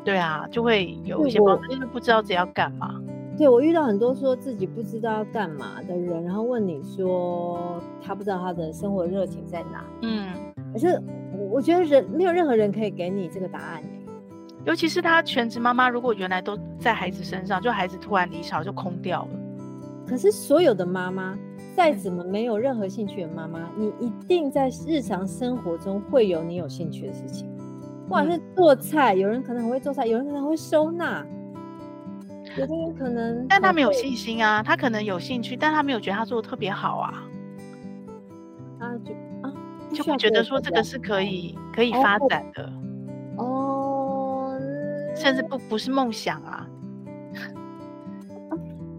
[0.04, 2.94] 对啊，就会有一些帮助，因为不知道自己要干嘛。
[3.40, 9.84] 对，我遇到很多说自己不知道要干嘛的人，然后问你说他不知道他的生活热情在哪。
[10.04, 10.28] 嗯，
[10.72, 11.02] 可是。
[11.52, 13.82] 我觉得人没有任何人可以给你这个答案，
[14.66, 19.30] 尤其是她全职妈妈，如果原来都在孩子身上，就孩子突然离巢就空掉了。
[20.06, 21.38] 可是所有的妈妈，
[21.76, 27.48] 再怎么没有任何兴趣的妈妈，你一定在日常生活中会有你有兴趣的事情。
[28.04, 31.26] 不管是做菜，有人可能很会做菜，有人可能会收纳，
[32.58, 37.24] 有的人可能，但他没有信心啊，他可能有兴趣，但他没有觉得他做的特别好啊，
[38.80, 39.54] 他就啊。
[39.92, 42.72] 就会觉得说这个是可以可以发展的
[43.38, 44.56] 哦，
[45.16, 46.68] 甚至不不是梦想啊。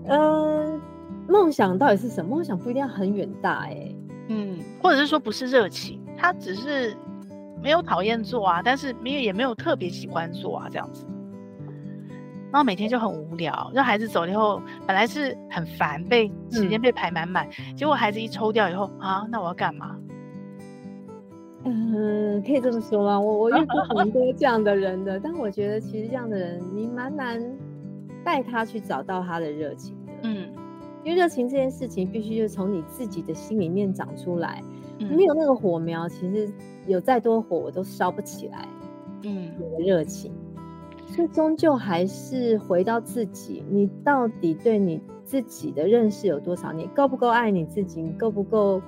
[0.09, 0.81] 嗯，
[1.29, 2.35] 梦想到底是什么？
[2.35, 3.95] 梦想不一定要很远大哎。
[4.29, 6.97] 嗯，或者是说不是热情，他只是
[7.63, 11.07] 没有讨厌做啊，但是没有也没有特别喜欢做啊，这样子。
[12.53, 19.97] 然后每天就很无聊，让孩子走了以后，本来是很烦，被时间被排满满，嗯、结果孩子一抽掉以后啊，那我要干嘛？
[21.65, 23.21] 嗯，可以这么说吗？
[23.21, 27.41] 我我 遇过很多这样的人的，但我觉得其实这样的人，你蛮难
[28.25, 30.13] 带他去找到他的热情的。
[30.23, 30.49] 嗯，
[31.05, 34.63] 因为热情这件事情，必须就是从你自己的心里面长出来。
[34.99, 36.51] 嗯，没有那个火苗，其实
[36.87, 38.67] 有再多火，我都烧不起来。
[39.23, 40.33] 嗯，有的热情，
[41.15, 46.73] 所以终究还是回到自己，你到底对你自己的认识有多少？
[46.73, 48.01] 你够不够爱你自己？
[48.01, 48.81] 你够不够？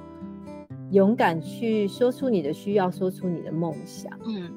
[0.91, 4.13] 勇敢去说出你的需要，说出你的梦想。
[4.27, 4.51] 嗯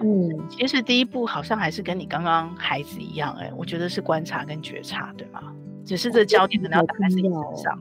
[0.00, 5.54] 嗯，其实第一步好像还是跟你刚刚孩子一样，欸，哎，我觉得是观察跟觉察，对吗？
[5.84, 7.78] 只是这焦点可能要打在自己身上。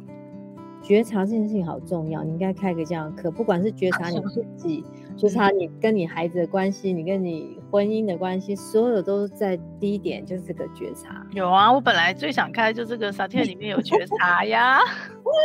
[0.91, 4.83] 觉察这件事情好重要，你应该开个这样的课，不管是觉察你自 己，
[5.15, 11.25] 觉察你跟你孩子的关系，你跟你婚姻的关系，所有都在第一点就是这个觉察。
[11.31, 14.79] 有啊，我本来最想开就这个萨提尔里面有觉察呀。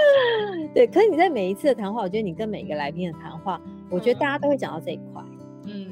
[0.75, 5.23] 对，可是你在每一次的谈话，我觉得你跟每一个来宾的谈话，我觉得大家都会讲到这一块。
[5.67, 5.87] 嗯，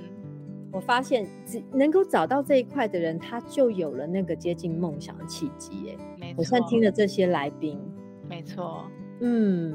[0.73, 5.97] 我发现只能够找到这一块的人，他就有了那个接近梦想的契机。
[6.21, 6.35] 哎。
[6.37, 7.81] 我现在听了这些来宾，
[8.29, 8.85] 没错。
[9.27, 9.75] 嗯，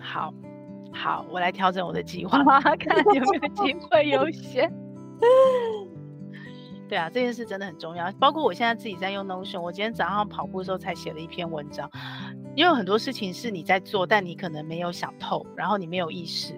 [0.00, 0.32] 好，
[0.90, 2.38] 好，我来调整我的计划，
[2.80, 4.72] 看有没有机会优先。
[6.88, 8.10] 对啊，这件事真的很重要。
[8.12, 11.90] 包括我现在自己在用 Notion，我今天早上跑步的时候才写了一篇文章。
[12.56, 16.54] 因为很多事情是你在做，但你可能没有想透，然后你没有意识。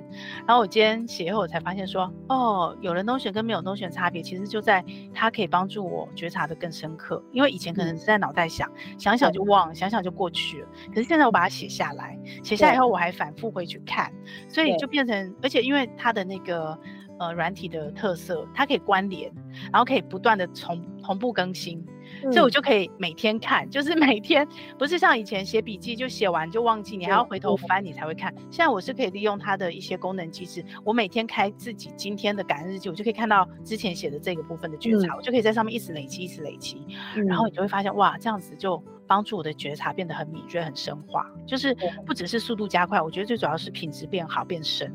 [0.47, 4.83] 然后我今天写以后，我才发现说，哦，有了 Notion 跟没有 Notion 差别，其实就在
[5.13, 7.21] 它可以帮助我觉察的更深刻。
[7.33, 10.69] 因为以前可能是在脑袋想，嗯、想想就忘，想想就过去了。
[10.95, 14.13] 可是现在我把它写下来，写下来以后我还反复回去看，
[14.49, 16.79] 所以就变成，而且因为它的那个。
[17.21, 19.29] 呃，软体的特色，它可以关联，
[19.73, 21.85] 然后可以不断的重同步更新，
[22.25, 24.47] 嗯、所以我就可以每天看， 就是每天
[24.79, 28.35] 不是像以前写笔记就写完就忘记，你还要回头翻你才会看。
[28.51, 44.95] 现在我是可以利用它的一些功能机制，我每天开自己今天的感恩日记，我就可以看到之前写的这个部分的觉察，嗯、我就可以在上面一直累积，一直累积，嗯、然后你就会发现哇，这样子就帮助我的觉察变得很敏锐、很深化，就是不只是速度加快，我觉得最主要是品质变好、变深。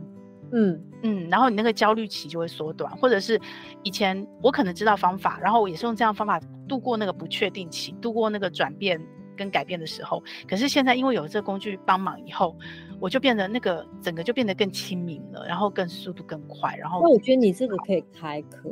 [0.55, 3.39] 嗯嗯，然后你那个焦虑期就会缩短，或者是
[3.81, 9.01] 以前我可能知道方法，然后我也是用这样方法度过那个不确定期，度过那个转变
[9.35, 10.21] 跟改变的时候。
[10.47, 12.55] 可是现在因为有这个工具帮忙以后，
[12.99, 16.75] 我就变得那个整个就变得更亲民了，然后更速度更快。
[16.77, 18.69] 然后那我觉得你这个可以开课，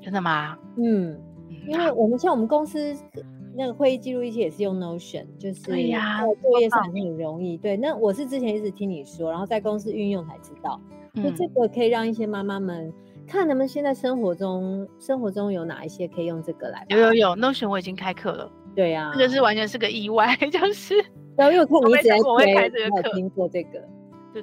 [0.00, 0.56] 真的吗？
[0.78, 1.20] 嗯，
[1.68, 2.96] 因为我们像我们公司
[3.54, 7.56] 那个会议记录仪器也是用 Notion，就是作业上很容易。
[7.56, 10.80] 对，那我是之前一直听你说，然后在公司运用才知道。
[11.16, 12.92] 就这个可以让一些妈妈们
[13.26, 16.84] 看，他们现在生活中生活中有哪一些可以用这个来？
[16.88, 18.50] 有有有，Notion 我已经开课了。
[18.74, 20.94] 对呀、啊，这个是完全是个意外， 就是。
[21.36, 23.82] 然后又看我一直在我会开这个课，听过这个。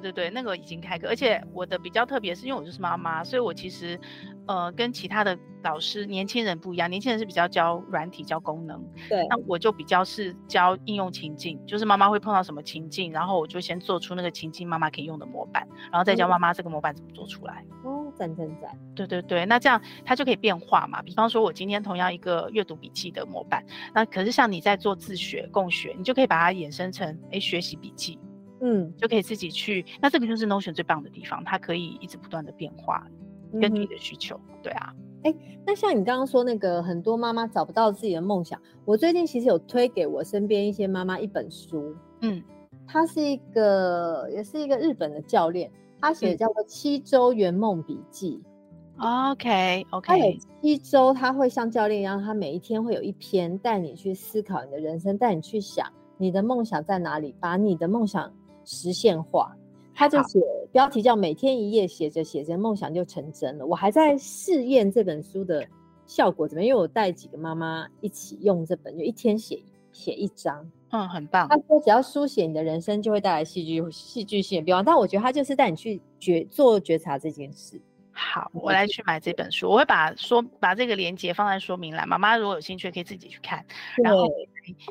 [0.00, 3.98] 对对，那个已经开课，而且我的比较特别，是因为我就是妈妈，所以我其实。
[4.46, 8.78] 呃，跟其他的老师年轻人不一样，年轻人是比较教软体、教功能，
[9.08, 17.64] 对，那我就比较是教应用情境，就是妈妈会碰到什么情境，然后我就先做出那个情境妈妈可以用的模板，然后再教妈妈这个模板怎么做出来。
[17.84, 18.78] 哦，赞赞赞！
[18.94, 21.00] 对对对，那这样它就可以变化嘛。
[21.00, 23.64] 比方说，我今天同样一个阅读笔记的模板，
[23.94, 28.18] 那可是像你在做自学、共学，你就可以把它衍生成哎学习笔记，
[28.64, 29.84] 嗯，就可以自己去。
[30.00, 33.06] 那这个就是 Notion 最棒的地方，它可以一直不断的变化。
[33.60, 34.92] 根据你的需求，对啊，
[35.22, 42.42] 哎、欸，那像你刚刚说那个很多妈妈找不到自己的梦想，我最近其实有推给我身边一些妈妈一本书，嗯，
[42.84, 48.42] 他是一个也是一个日本的教练，他写的叫做《七周圆梦笔记》。
[49.30, 55.86] OK OK，他有七周，他会像教练一样，他每一天会有一篇带你去思考你的人生，带你去想
[56.16, 58.32] 你的梦想在哪里，把你的梦想
[58.64, 59.56] 实现化。
[59.94, 60.40] 他就写
[60.72, 63.64] 标题叫“每天一页，写着写着，梦想就成真了”。
[63.66, 65.64] 我还在试验这本书的
[66.04, 69.62] 效果怎么样，因为我带几个妈妈一起用这本，就一天写
[69.92, 70.68] 写一张。
[70.90, 71.48] 嗯，很棒。
[71.48, 74.82] 他说只要书写，你的人生就会带来戏剧戏剧性的变化。
[74.82, 77.80] 但我觉得他就是带你去觉做觉察这件事。
[78.14, 82.08] 好，我来去买这本书，我会把说把这个连接放在说明栏。
[82.08, 83.64] 妈妈如果有兴趣，可以自己去看。
[84.02, 84.30] 然后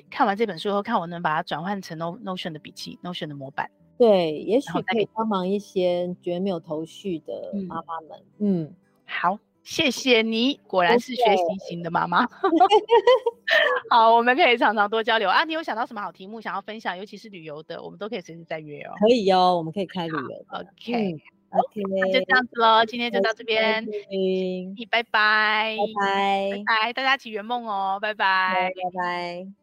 [0.10, 3.72] 看完这本书后，看我能把它转换成 Notion 的笔记，Notion 的模板。
[3.98, 7.34] 对，也许可以帮忙一些觉得没有头绪的
[7.68, 8.20] 妈妈们。
[8.40, 8.76] 嗯，嗯，
[9.08, 12.28] 好，谢谢你，果然是学习型的妈妈。
[13.90, 15.46] 好，我们可以常常多交流啊。
[15.46, 16.98] 你有想到什么好题目想要分享？
[16.98, 18.94] 尤其是旅游的，我们都可以随时再约哦。
[19.00, 20.46] 可以哦，我们可以开旅游。
[20.88, 21.22] 嗯
[21.60, 22.86] okay, 那就这样子喽。
[22.86, 29.63] 今天就到这边，你拜拜，拜拜，拜拜，大家一起圆梦哦，拜拜，拜拜。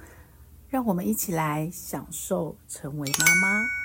[0.71, 3.80] 让我们一起来享受成为妈妈。